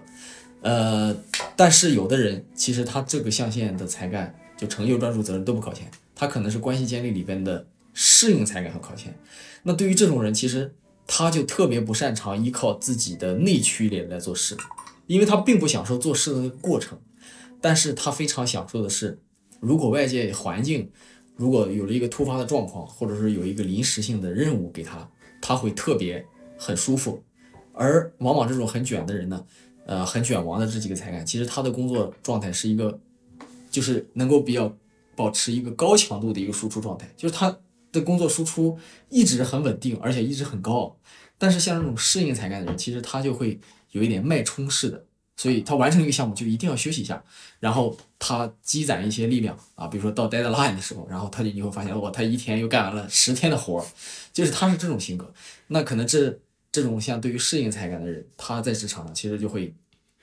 [0.60, 1.16] 呃，
[1.56, 9.16] 但是有的人其实他这个象限的才干，就成就、专注、责任都不靠前，他可能是关系建立里边的适应才干很靠前。
[9.62, 10.74] 那对于这种人，其实
[11.06, 14.56] 他就特别不擅长依靠自己的内驱力来做事，
[15.06, 16.98] 因为他并不享受做事的那个过程，
[17.60, 19.18] 但是他非常享受的是，
[19.60, 20.90] 如果外界环境
[21.36, 25.08] 如果有了一个突发的状况，或者是有一个临时性的任务给他，
[25.40, 27.22] 他会特别很舒服。
[27.72, 29.44] 而往往这种很卷的人呢，
[29.88, 33.00] 呃，很卷王的这几个才干，其实他的工作状态是一个，
[33.70, 34.70] 就是能够比较
[35.16, 37.58] 保持一个高强度的一个输出状态，就是他
[37.90, 38.78] 的工作输出
[39.08, 40.94] 一直很稳定，而且一直很高。
[41.38, 43.58] 但是像这种适应才干的人，其实他就会
[43.92, 45.02] 有一点脉冲式的，
[45.38, 47.24] 所以他完成一个项目就一定要休息一下，
[47.58, 53.86] 然后他积攒一些力量啊，比如说到 deadline 的时候，然后他就你会发现，哇，他一天又干完了十天的活儿，
[54.34, 55.32] 就是他是这种性格，
[55.68, 56.38] 那可能这。
[56.80, 59.74] 这种像对于适应才干的人，他在职场上其实就会，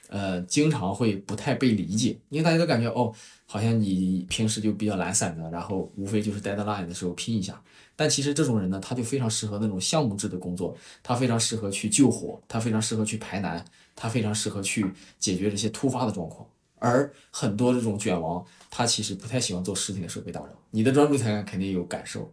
[0.07, 3.13] 呃，经常会不太被理解，因为大家都感觉哦，
[3.45, 7.61] 好像你平时就比较懒散的，然后无非就是 deadline 的时候拼一下。
[7.97, 14.85] 但其实这种人呢，他就非常适合那种项目制的工作，他非常适合去救火，他非常适合去排难，他非常适合去
[15.19, 16.47] 解决这些突发的状况。
[16.77, 20.49] 而很多这种卷王，他其实不太喜欢做事情的时候被打扰。
[20.71, 22.31] 你的专注才干肯定有感受。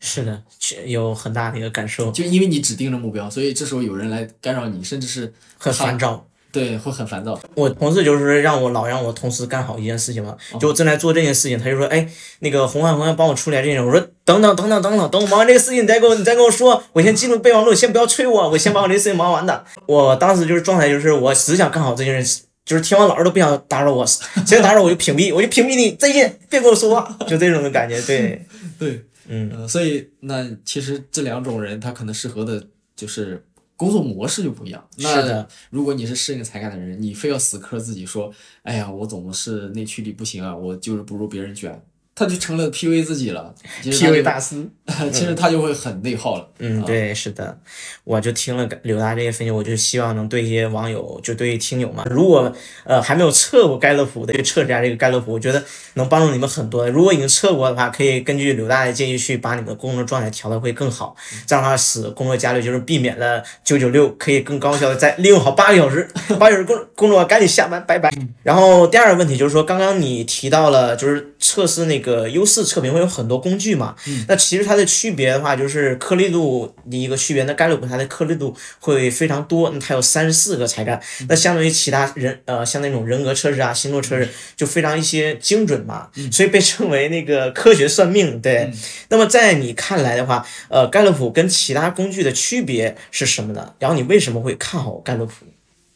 [0.00, 0.42] 是的，
[0.86, 6.26] 有很大的一个感受，就因为你指定了目标，所以这时候有人来干扰你，甚至是很烦躁。
[6.52, 7.36] 对，会很烦躁。
[7.56, 12.08] 我同事就是让我老让我同事干好一件事情嘛，就我正在做这件事情，他就说，哎，
[12.38, 13.82] 那个红安红安帮我处理这件事。
[13.82, 19.64] 我说，等等等等等等，等我忙完这个事情，你再给我你再跟我说，我先记录备忘录，先不要催我，我先把我这个事情忙完的。
[19.86, 28.46] 我当时就是状态，就是我只想干好这件事，就是听完老师都不想打扰我，谁打扰我就屏蔽，我就屏蔽你，再见，别跟我说话，就这种的感觉，对，
[28.78, 29.04] 对。
[29.26, 33.44] 嗯，所以那其实这两种人他可能适合的就是
[33.76, 34.88] 工作模式就不一样。
[34.98, 41.82] 那如果你是适应才干的人，你非要死磕自己说，哎呀，我总是内驱力不行啊，我就是不如别人卷。
[42.16, 43.52] 他就成了 P a 自己了
[43.82, 44.64] ，P a 大师，
[45.12, 46.48] 其实他就会很内耗了。
[46.60, 47.58] 嗯，对，是的，
[48.04, 52.52] 我就听了柳大这些分析，我就希望能对一些网友，就对听友嘛，如果
[52.84, 55.60] 呃还没有测过盖洛普的，就测一下这个盖洛普，我觉得
[55.94, 56.88] 能帮助你们很多。
[56.88, 66.08] 如果已经测过的话，可以根据柳大的建议去把你们的工作状态调的会更好，这样的话使工作压力就是避免了九九六，可以更高效的再利用好八个小时，
[66.38, 68.08] 八小时工工作赶紧下班，拜拜。
[68.44, 72.03] 然后第二个问题就是说，刚刚你提到了就是测试那。
[72.03, 73.94] 个优势测评会有很多工具嘛？
[74.28, 77.44] 那其实它的区别的话，就是颗粒度的一个区别。
[77.44, 81.00] 那盖洛普它的颗粒度会非常多，那它有三十四个才干。
[81.28, 88.40] 那相当于其他人呃，像那种人格测试啊、星座测试，就非常一些精准嘛，所以被称为那个科学算命。
[88.40, 88.70] 对。
[89.08, 93.74] 那么在你看来的话，呃，盖洛普跟其他工具的区别是什么呢？
[93.78, 95.46] 然后你为什么会看好盖洛普？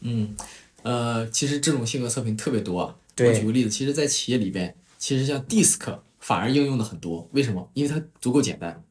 [0.00, 0.36] 嗯，
[0.82, 2.94] 呃，其实这种性格测评特别多啊。
[3.20, 4.72] 我举个例子，其实，在企业里边。
[4.98, 7.70] 其实像 DISC 反而应用的很多，为什么？
[7.72, 8.84] 因为它足够简单。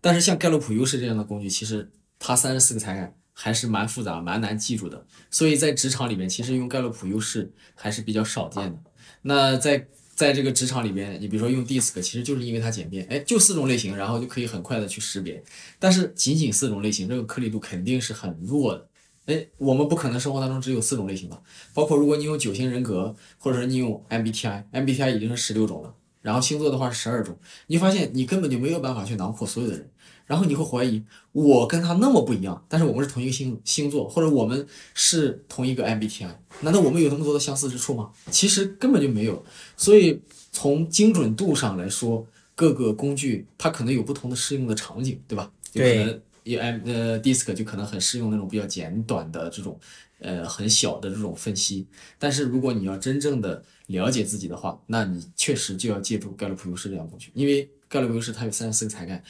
[0.00, 5.06] 但是像盖洛普优势这样的工具，其实它三十四个财产还是蛮复杂、蛮难记住的。
[5.30, 8.78] 所以在职场里面，其实用盖洛普优势还是比较少见的。
[9.22, 15.42] 那在在这个职场里边，你比如说用 DISC，其实就是因为它简便，哎，就四种类型，然后就可以很快的去识别。
[15.78, 18.88] 但是仅仅四种类型，这个颗粒度肯定是很弱的。
[19.26, 21.40] 哎，我们不可能生活当中只有四种类型吧？
[21.72, 27.36] 包括如果你有九型人格，或者是你用 MBTI，MBTI 已经是十六种了，然后星座的话是十二种，
[27.68, 29.90] 你发现你根本就没有办法去囊括所有的人，
[30.26, 31.02] 然后你会怀疑
[31.32, 36.28] 我跟他那么不一样，但是我们是同一个星星座，或者我们是同一个 MBTI，
[36.60, 38.10] 难道我们有那么多的相似之处吗？
[38.30, 39.42] 其实根本就没有。
[39.76, 40.20] 所以
[40.52, 45.50] 从精准度上来说，各个工具它可能有不同的适用的场景，对吧？
[46.44, 46.52] 对。
[46.52, 49.80] 有 M 呃 DISC 就可能很适用那种比较简短的这种
[50.18, 51.86] 呃很小的这种分析，
[52.18, 59.24] 但是如果你要真正的了解自己的话，那你确实就要借助盖洛普优势这样工具，因为盖洛普优势它有三十四个才干，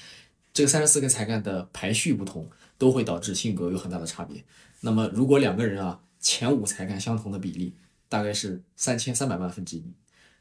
[0.52, 4.44] 这个三十四个才干的排序不同，都会导致性格有很大的差别。
[4.80, 7.74] 那么如果两个人啊前五才干相同的比例
[8.08, 9.84] 大概是三千三百万分之一，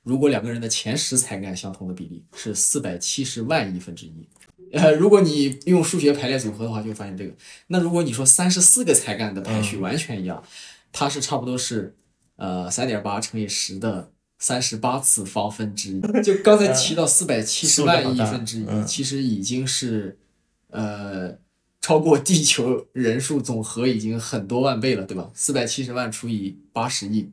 [0.01, 4.28] 如果两个人的前十才干相同的比例是四百七十万亿分之一。
[4.74, 7.32] 呃，如果你用数学排列组合的话，就会发现这个。
[7.67, 10.43] 那如果你说三十四个才干的排序完全一样，
[10.91, 11.95] 它是差不多是
[12.36, 16.01] 呃三点八乘以十的三十八次方分之一。
[16.24, 20.17] 就刚才提到四百七十 万亿分之一，其实已经是
[20.71, 21.38] 呃
[21.80, 25.30] 超过地球人数总和已经很多万倍了，对吧？
[25.34, 27.30] 四百七十万除以八十亿，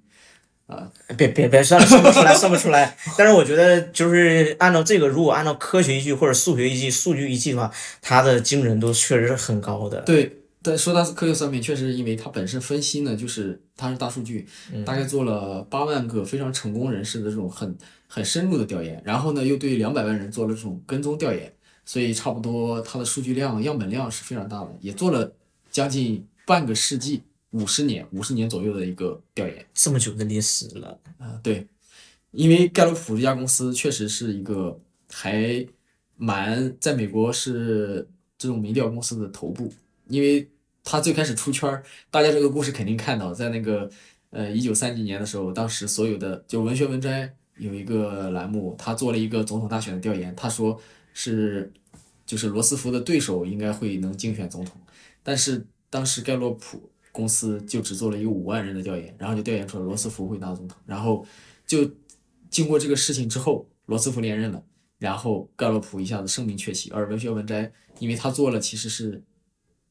[1.16, 2.96] 别别别算了，算不出来，算不出来。
[3.18, 10.00] 但是我觉得，就是按照这个，如果按照科学依据或者数学依据、数据依据的话，它的精准度确实是很高的。
[10.02, 14.46] 对，但说它是科学算命，确实是因为它本身分析呢，就是它是大数据，
[14.84, 21.52] 大概做了八万个非常成功人士的这种很很深入的调研，然后呢又对两百万人做了这种跟踪调研，
[21.84, 25.32] 所以差不多它的数据量、样本量是非常大的，也做了
[25.70, 27.22] 将近半个世纪。
[27.50, 31.40] 五十年，五十年左右的一个调研，这么久的历史了啊！
[31.42, 31.66] 对，
[32.30, 34.78] 因为盖洛普这家公司确实是一个
[35.10, 35.66] 还
[36.16, 39.72] 蛮在美国是这种民调公司的头部，
[40.06, 40.48] 因为
[40.84, 43.90] 他最开始出圈儿，大家这个故事肯定看到，在那个
[44.30, 50.80] 呃一九三几年的时候，当时所有的就文学文摘有一个栏目，他做了一个总统大选的调研，他说
[51.12, 51.72] 是
[52.24, 54.80] 就是罗斯福的对手应该会能竞选总统，
[55.24, 56.89] 但是当时盖洛普。
[57.12, 61.26] 公司就只做了一个五万人的调研，然后就调研出了罗斯福会当总统，然后
[61.66, 61.90] 就
[62.48, 64.64] 经过这个事情之后，罗斯福连任了，
[64.98, 69.22] 然后盖洛普一下子声名鹊起，而文学文摘，因为他做了其实是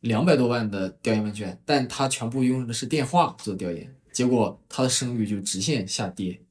[0.02, 6.42] 两百多万的调研问卷，但他全部用的是电话做调研，结果他的声誉就直线下跌，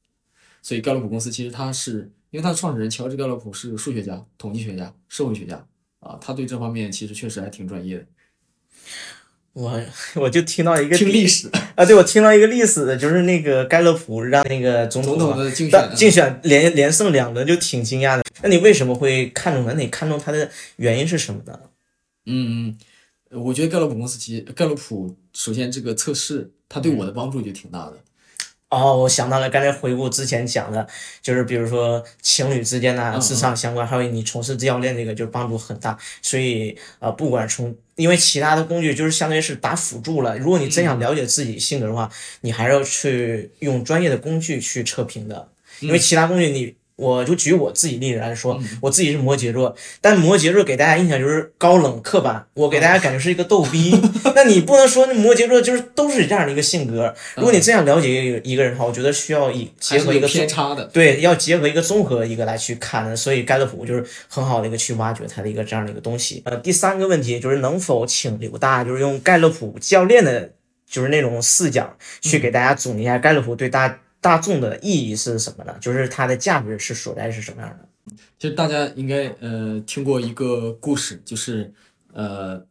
[0.63, 5.67] 所以盖洛普公司其实他是因为他的创始人乔治盖洛普是数学家、统计学家、社会学家
[6.01, 8.07] 啊，他对这方面其实确实还挺专业的。
[9.59, 9.83] 我
[10.15, 18.23] 我就听到一个听历史啊，对我听到一个历史的，就是那个盖勒普让那个总统的竞选竞选连连胜两轮，就挺惊讶的。
[18.43, 19.73] 那你为什么会看中他？
[19.73, 21.59] 你看中他的原因是什么呢？
[22.27, 22.79] 嗯，
[23.33, 27.95] 我觉得盖洛普公司其实盖洛普首先这个测试，他对我的帮助就挺大的。
[28.71, 30.87] 哦，我想到了，刚才回顾之前讲的，
[31.21, 35.99] 就是比如说情侣之间的智商相关，还有你从事教练这个，就帮助很大。
[36.23, 40.39] 所以呃，不管从，因为其他的工具就是相当于是打辅助了。
[40.39, 46.78] 如果你真想了解自己性格的话，你还是要去用专业的工具去测评的，因为其他工具你。
[46.99, 53.97] 我就举我自己例子来说，我自己是摩羯座，但摩羯座给大家印象就是高冷刻板，我给大家感觉是一个逗逼。
[54.35, 57.15] 那你不能说那摩羯座就是都是这样的一个性格。
[57.37, 63.17] 如果你这样了解一个人的话，我觉得需要以结合一个偏差的，对，要结合一个综合一个来去看。
[63.17, 66.43] 所以盖勒普就是很好的一个去挖掘他的一个这样的一个东西。
[66.47, 70.51] 呃，第三个问题就是能否请刘大，就是用盖勒普教练的，
[70.91, 74.01] 就是那种视角去给大家总结一下盖勒普对大。
[74.21, 75.77] 大众的意义是什么呢？
[75.81, 77.89] 就是它的价值是所在是什么样的？
[78.39, 81.73] 其实大家应该呃听过一个故事，就是
[82.13, 82.67] 呃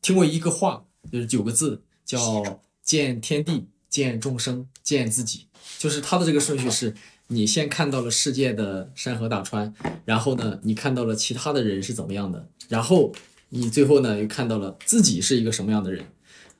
[0.00, 5.46] 听过一个话，就是九个字，叫见天地、见众生、见自己。
[5.78, 6.94] 就是它的这个顺序是：
[7.26, 9.74] 你先看到了世界的山河大川，
[10.04, 13.12] 然后呢，你看到了其他的人是怎么样的，然后
[13.48, 16.06] 你最后呢又看到了自己是一个什么样的人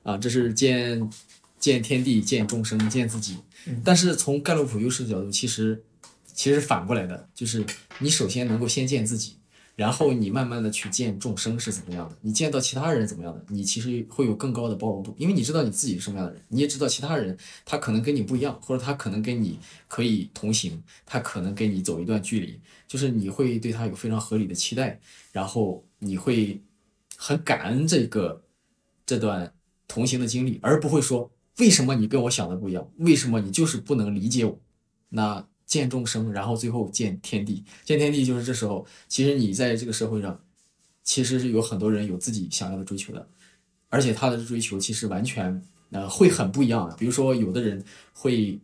[0.03, 0.17] 啊？
[0.17, 1.09] 这是见
[1.57, 3.37] 见天地、见众生、见自己。
[3.83, 5.83] 但是从盖洛普优势的角度，其实
[6.25, 7.65] 其实反过来的，就是
[7.99, 9.37] 你首先能够先见自己，
[9.75, 24.99] 然后你慢慢的去见众生是怎么样的，你见到其他人怎么样的，你其实会有更高的包容度，因为你知道你自己是什么样的人，你也知道其他人他可能跟你不一样，或者他可能跟你可以同行，他可能跟你走一段距离，就是你会对他有非常合理的期待，
[25.31, 26.61] 然后你会
[27.15, 28.43] 很感恩这个
[29.05, 29.53] 这段
[29.87, 31.31] 同行的经历，而不会说。
[31.59, 32.89] 为什么你跟我想的不一样？
[32.97, 34.59] 为什么你就是不能理解我？
[35.09, 37.63] 那见众生，然后最后见天地。
[37.83, 40.39] 见天地就是这时候，其实你在这个社会上，
[41.03, 43.27] 其实是有很多人有自己想要的追求的，
[43.89, 46.95] 而且他的追求其实完全呃会很不一样的。
[46.95, 47.83] 比如说，有的人
[48.13, 48.59] 会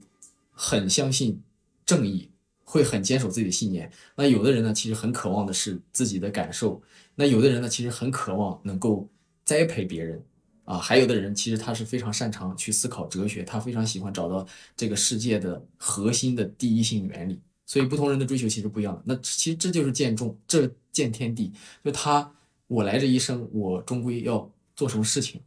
[0.52, 1.42] 很相信
[1.86, 2.30] 正义，
[2.64, 6.80] 会很坚守自己的信念；那有的人呢，其实很渴望的是自己的感受；
[7.16, 9.10] 那有的人呢，其实很渴望能够
[9.44, 10.24] 栽培别人。
[10.66, 14.48] 啊，还有的人其实他是非常擅长去思考哲学，他非常喜欢找到
[14.78, 19.02] 这个世界的核心的第一性原理，所以不同人的追求其实不一样的。
[19.06, 21.52] 那其实这就是见众，这见天地，
[21.84, 22.34] 就他
[22.68, 25.42] 我来这一生，我终归要做什么事情，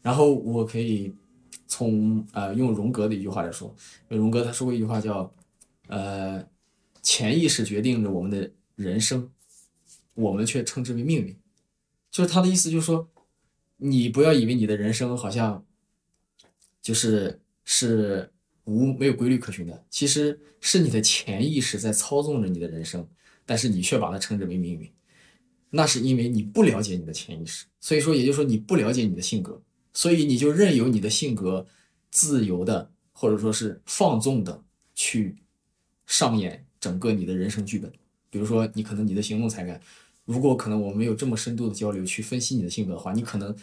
[0.00, 1.12] 然后我可以
[1.66, 3.74] 从呃用荣格的一句话来说，
[4.06, 5.32] 荣格他说过一句话叫，
[5.88, 6.46] 呃，
[7.02, 9.28] 潜意识决定着我们的人生，
[10.14, 11.36] 我们却称之为命运，
[12.12, 13.08] 就是他的意思就是说。
[13.86, 15.62] 你不要以为你的人生好像
[16.80, 18.32] 就是是
[18.64, 23.06] 无没有规律可循的，其实是你的潜意识在操纵着你的人生，
[23.44, 24.90] 但是你却把它称之为命运，
[25.68, 29.60] 那是因为你不了解你的潜意识，所以说也就是说你不了解你的性格，
[29.92, 31.66] 所以你就任由你的性格
[32.10, 35.36] 自由的或者说是放纵的去
[36.06, 37.92] 上演整个你的人生剧本，
[38.30, 39.78] 比如说你可能你的行动才干。
[40.24, 43.54] 如果可能，我没有这么深度的交流去分析你的性格的话，你可能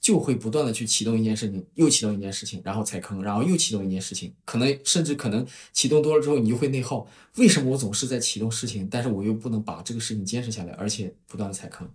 [0.00, 7.06] 就会不断的去启动一件事情，又启动一件事情，然后踩坑，然后又启动一件事情，可能甚至可能启动多了之后，你就会内耗。
[7.36, 11.90] 为什么我总是在启动事情，但是我又不能把这个事情坚持下来，而且不断的踩坑？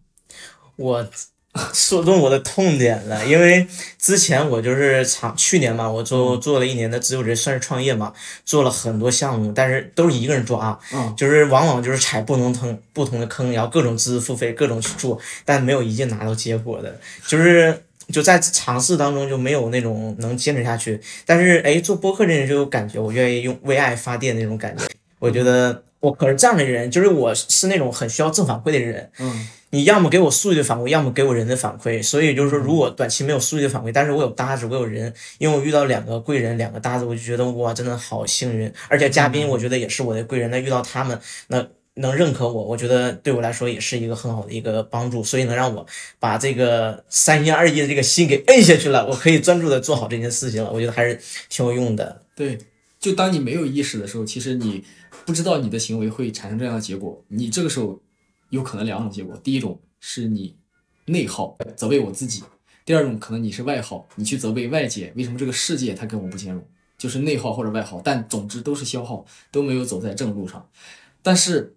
[0.76, 1.10] 我
[1.74, 3.68] 说中我的痛点了，因为
[4.00, 8.14] 之前我就是长去年嘛，我做做了一年的自由职，算是创业嘛，
[8.46, 11.14] 做了很多项目，但是都是一个人做啊，嗯。
[11.18, 16.98] 就是往往就是踩不同坑不同的坑，然后各种知识付费，各种去做，但没有一件拿到结果的，
[17.28, 21.02] 就是就在尝试当中就没有那种能坚持下去。
[21.26, 24.86] 但是哎，做播客这人就有感觉，我愿意用为爱发电那种感觉，
[25.20, 32.04] 我觉得我可是这样的人，就是我是那种很需要正反馈的人，嗯你要么给我数据的反馈，要么给我人的反馈。
[32.04, 38.72] 所以就是说，如果短期没有数据的反馈，但是我有搭子，我有人，因为我遇到两个贵人，两个搭子，我就觉得哇，真的好幸运。
[38.88, 41.66] 而且嘉宾，我觉得也是我的贵人，那遇到他们，那
[41.96, 45.86] 能认可我，我觉得对我来说也是一个很好的一个帮助，所以能让我
[46.20, 50.72] 把这个三心二意的这个心给摁下去了，我可以专注的做好这件事情了。
[50.72, 51.20] 我觉得还是
[51.50, 52.24] 挺有用的。
[52.36, 52.58] 对，
[53.00, 54.84] 就当你没有意识的时候，其实你
[55.26, 57.24] 不知道你的行为会产生这样的结果。
[57.28, 58.00] 你这个时候
[58.52, 60.56] 有可能两种结果，第一种是你
[61.06, 62.44] 内耗，责备我自己；
[62.86, 66.64] 第二种可能你是外耗，你去责备外界，为什么这个世界它跟我不兼容，
[66.98, 70.70] 就是内耗或者外耗，但总之都是消耗，都没有走在正路上。
[71.24, 71.76] 但是，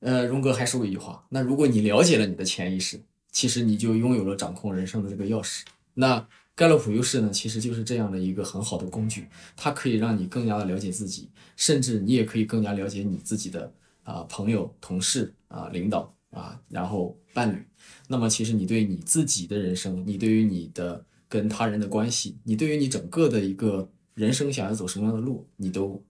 [0.00, 3.00] 呃，荣格还说过一句话，那如果你了解了你的潜意识，
[3.32, 5.62] 其实你就拥有了掌控人生的这个钥匙。
[5.94, 9.26] 那盖洛普优势呢，其实就是这样的一个很好的工具，
[9.56, 13.72] 它可以让你更加的了解自己，甚至你也可以更加了解你自己的
[14.04, 17.64] 啊、朋友、同事啊、领导啊，然后伴侣。
[18.08, 26.02] 那么其实你对你自己的人生，你对于你的跟他人的关系，你对于你整个的一个人生想要走什么样的路，你都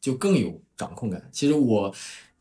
[0.00, 1.28] 就更有掌控感。
[1.32, 1.92] 其实我。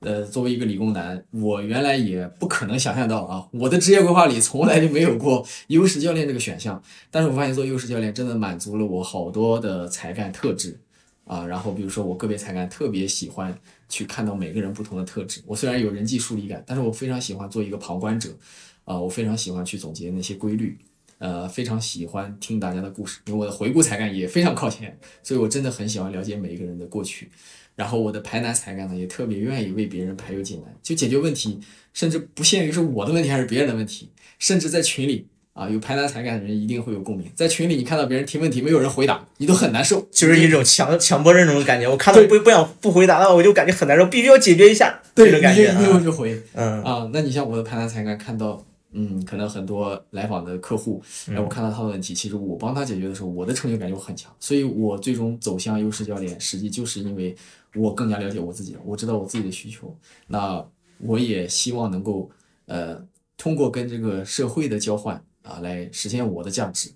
[0.03, 6.81] 呃，作为一个理工男，我原来也不可能想象到啊，我的职业规划里从来就没有过优势教练这个选项。
[7.11, 10.79] 但是我发现做优势教练真的满足了我好多的才干特质
[11.31, 11.45] 啊。
[11.47, 15.41] 然后比如说我个别才干特别喜欢去看到每个人不同的特质。
[15.45, 18.29] 我虽然有人际疏离感，但是我非常喜欢做一个旁观者
[18.83, 20.77] 啊，我非常喜欢去总结那些规律，
[21.19, 27.29] 呃，非常喜欢听大家的故事，因为我的回顾才干也非常靠前，所以我真的很喜欢了解每一个人的过去。
[27.73, 31.59] 然后我的排难才干呢，也特别愿意为别人排忧解难，就解决问题，
[31.93, 37.29] 甚至不限于是我的问题还是别人的问题，甚至在群里啊，有排难才干的人一定会有共鸣。
[37.35, 46.01] 在群里，你看到别人提问题没有人回答，你都很难受，就是一种强强迫症那种感觉，我看到不不想不回答的话，我就感觉很难受，必须要解决一下，对，这种感觉你就一定会啊。
[46.01, 47.09] 去回嗯啊。
[47.11, 48.63] 那你像我的排难才干，看到
[48.93, 54.31] 嗯，可能很多来访的客户，嗯哎，我看到他的问题，其实我帮他解决的时候，我的成就感就很强。
[54.39, 57.35] 所以我最终走向优势教练，实际就是因为
[57.75, 59.93] 我更加了解我自己了，我知道我自己的需求。
[60.27, 60.65] 那
[60.99, 62.29] 我也希望能够
[62.67, 63.01] 呃，
[63.37, 66.91] 通过跟这个社会的交换啊，来实现我的价值。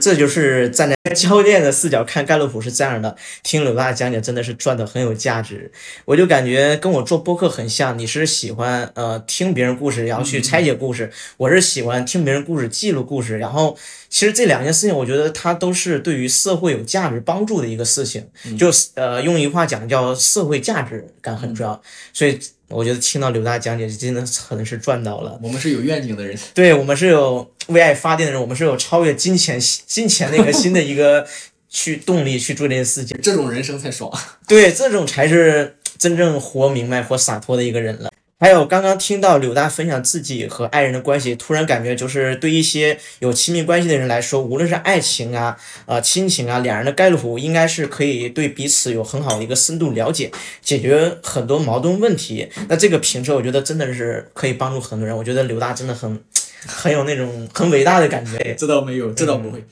[0.00, 5.70] 这就是站在 教练的视角看盖洛普是这样的，听柳大讲解真的是赚的很有价值。
[6.04, 13.38] 我就感觉跟我做播客很像，你是喜欢呃听别人故事，然后去拆解故事，我是喜欢听别人故事，记录故事。
[13.38, 13.78] 然后
[14.08, 18.28] 其实这两件事情，我觉得它都是对于社会有价值帮助的一个事情，
[18.58, 21.80] 就是呃用一句话讲叫社会价值感很重要。
[22.12, 22.36] 所以
[22.68, 25.38] 我觉得听到刘大讲解真的可能是赚到了。
[25.42, 31.26] 我们是有愿景的人，对我们是有为爱发电的人，我们是有超越金钱金钱那个新的一个
[31.68, 33.18] 去动力去做这件事情。
[33.22, 34.10] 这种人生才爽。
[34.46, 38.10] 对，这种才是真正活明白、活洒脱的一个人了。
[38.44, 45.56] 还有刚刚听到柳大分享自己和爱人的关系，突然感觉就是对一些有亲密关系的人来说，无论是爱情啊、
[45.86, 50.30] 呃亲情啊，两人的盖洛普应该是可以对彼此有很好的一个深度了解，
[50.60, 52.46] 解决很多矛盾问题。
[52.68, 55.16] 那这个评测，我觉得真的是可以帮助很多人。
[55.16, 56.22] 我觉得柳大真的很
[56.66, 58.36] 很有那种很伟大的感觉。
[58.58, 59.64] 这倒没有，这倒不会。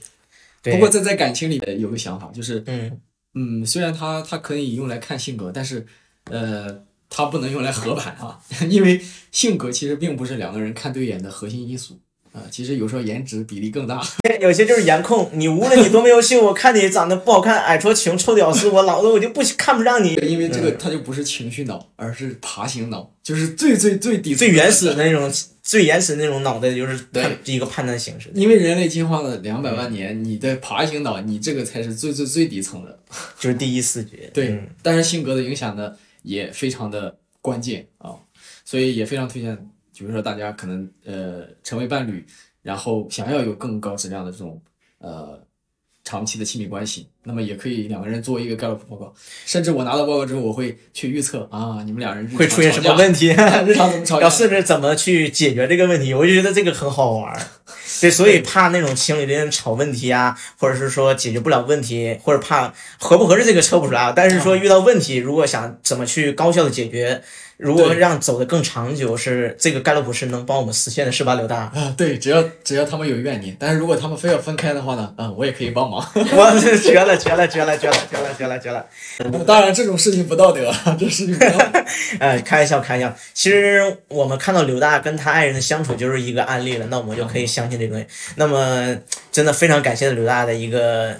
[0.62, 2.99] 对不过这在感情里有个想法，就是嗯，
[3.35, 5.85] 嗯，虽然它它可以用来看性格，但是
[6.31, 6.82] 呃，
[7.15, 8.39] 它不能用来合盘啊，
[8.71, 11.99] 因为性格其实并不是两个人看对眼的核心因素
[12.33, 14.03] 啊、其实有时候颜值比例更大。
[14.41, 20.15] 有些就是颜控，你无论你多么优秀，我看你长得不好看，矮矬穷臭屌丝，我老子我就不看不上你。
[20.27, 25.31] 因为这个它就不是情绪脑，而是爬行脑，就是最最最底层最原始的那种，
[25.63, 26.99] 最原始的那种脑袋就是
[27.45, 28.31] 一个判断形式。
[28.35, 32.99] 因为人类进化了两百万年，你的爬行脑，你这个才是最最最底层的。
[33.39, 34.31] 就是第一视觉。
[34.33, 38.19] 对，嗯但是性格的影响呢，也非常的关键啊，
[38.65, 39.57] 所以也非常推荐，
[39.97, 42.24] 比如说大家可能呃成为伴侣，
[42.62, 44.61] 然后想要有更高质量的这种
[44.99, 45.44] 呃
[46.05, 49.15] 长期的亲密关系，那么也可以两个人做一个盖洛普报告，
[49.47, 53.29] 甚至我拿到报告之后，我会去预测啊，你们两人会出现什么问题？
[53.66, 57.41] 日常怎么吵架要甚至怎么去解决这个问题，我就觉得这个很好玩儿。
[58.01, 64.12] 对，所以怕那种情侣之间吵问题啊，或者是说解决不了问题，或者怕合不合适这个测不出来啊。
[64.15, 67.23] 但是说遇到问题，如果想怎么去高效的解决，
[67.63, 71.59] 如果让走得更长久，是这个盖洛普是能帮我们实现的，是吧，刘大？
[71.59, 76.05] 啊，对，只要只要他们有怨念，但是如果他们非要分开的话呢，嗯，我也可以帮忙。
[76.15, 78.85] 我这绝了，绝了，绝了，绝了，绝了，绝了，绝了！
[79.47, 81.85] 当然，这种事情不道德， 这事情不道德。
[82.19, 83.17] 呃，开玩笑，开玩笑。
[83.33, 88.07] 其实我们看到刘大跟他爱人的相处就是一个案例了，那我们就可以相信这个东西。
[88.35, 88.97] 那么，
[89.31, 91.17] 真的非常感谢刘大的一个。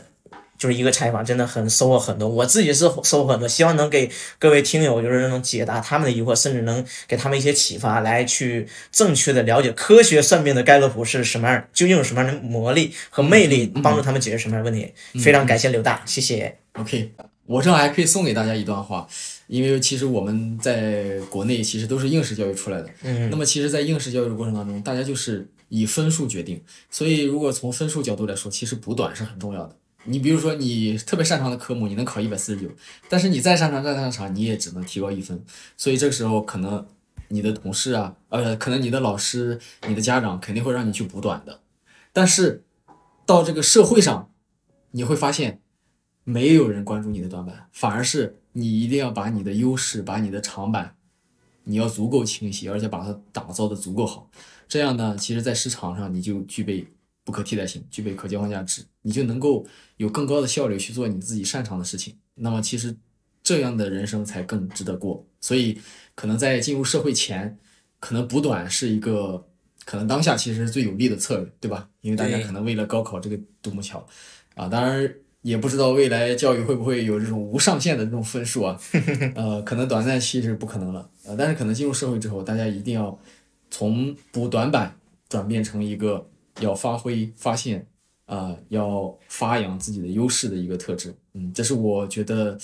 [0.59, 2.29] 就是一个采访，真的很收获很多。
[2.29, 14.93] 我自己是收获很多，希望能给各位听友就是能解答他们的疑惑，甚至能给他们一些启发，来去正确的了解科学算命的盖洛普是什么样，究竟有什么样的魔力和魅力，帮助他们解决什么样的问题。
[15.21, 16.57] 非常感谢刘大，谢谢。
[16.75, 17.11] OK，
[17.47, 19.07] 我正好还可以送给大家一段话，
[19.49, 29.77] 因为其实我们在国内其实都是应试教育出来的，嗯那么其实，在应试教育的过程当中，大家就是以分数决定，所以如果从分数角度来说，其实补短是很重要的。
[30.05, 32.69] 你比如说，你特别擅长的科目，你能考一百四十九，
[33.09, 35.45] 但是你再擅长再擅长，你也只能提高一分。
[35.77, 36.87] 所以这个时候，可能
[37.29, 41.61] 你的同事啊，呃，可能你的老师、你的家长肯定会让你去补短的。
[42.13, 42.65] 但是
[43.25, 44.31] 到这个社会上，
[44.91, 45.61] 你会发现，
[46.25, 50.97] 没有人关注你的短板，反而是你一定要把你的优势、把你的长板，
[51.65, 54.29] 你要足够清晰，而且把它打造的足够好。
[54.67, 56.87] 这样呢，其实在市场上你就具备
[57.25, 59.67] 不可替代性，具备可交换价值，你就能够
[59.97, 62.17] 有更高的效率去做你自己擅长的事情。
[62.35, 62.97] 那么其实
[63.43, 65.27] 这样的人生才更值得过。
[65.41, 65.81] 所以
[66.15, 67.59] 可能在进入社会前，
[67.99, 69.47] 可能补短是一个
[69.85, 71.89] 可能当下其实是最有利的策略，对吧？
[72.01, 74.07] 因为大家可能为了高考这个独木桥
[74.55, 75.15] 啊，当然。
[75.43, 78.79] 也不知道未来教育会不会有这种无上限的这种分数啊，
[79.35, 83.19] 呃，可能短暂期是不可能了，呃，但是可能进入社会之后，大家一定要
[83.69, 84.97] 从补短板
[85.29, 86.31] 转变成一个
[86.63, 87.87] 要发挥、发现，
[88.27, 91.15] 啊、要发扬自己的优势的一个特质。
[91.35, 92.59] 嗯，这是我觉得，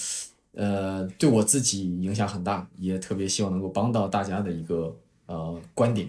[0.52, 4.96] 呃，对我自己影响很大，也特别希望能够帮到大家的一个
[5.26, 6.08] 呃观点。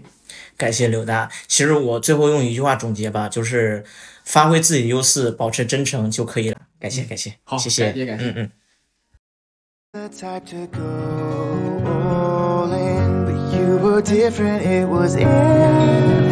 [0.56, 1.30] 感谢刘大。
[1.48, 3.84] 其实我最后用一句话总结吧，就是
[4.24, 6.61] 发挥自己的优势，保持真诚就可以了。
[6.80, 8.52] 感谢，感谢，好谢谢，感谢感谢嗯嗯。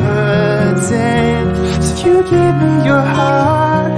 [0.08, 1.84] Impotent.
[1.84, 3.92] So you give me your heart,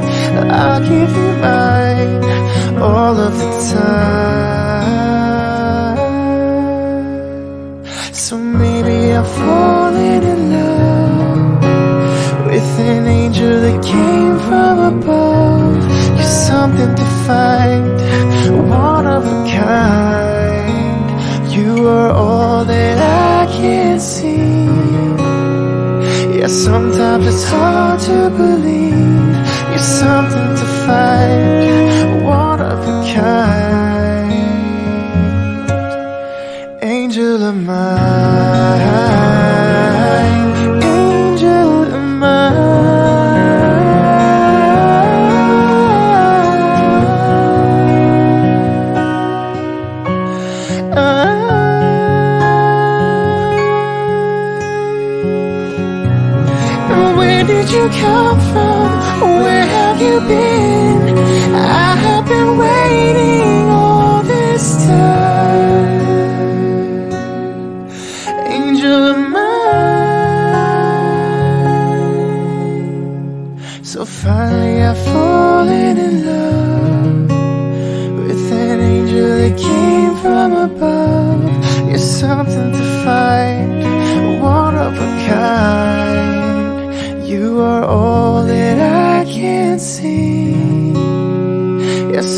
[0.52, 2.23] I'll give you mine
[2.81, 4.10] all of the time.
[8.14, 11.64] So maybe I'm falling in love
[12.45, 15.77] with an angel that came from above.
[16.18, 17.99] You're something to find,
[18.69, 21.10] one of a kind.
[21.52, 24.59] You are all that I can see.
[26.49, 29.35] Yeah, sometimes it's hard to believe.
[29.69, 34.34] You're something to find, one of a kind.
[36.81, 37.98] Angel of mine,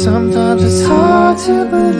[0.04, 1.91] sometimes it's hard to believe.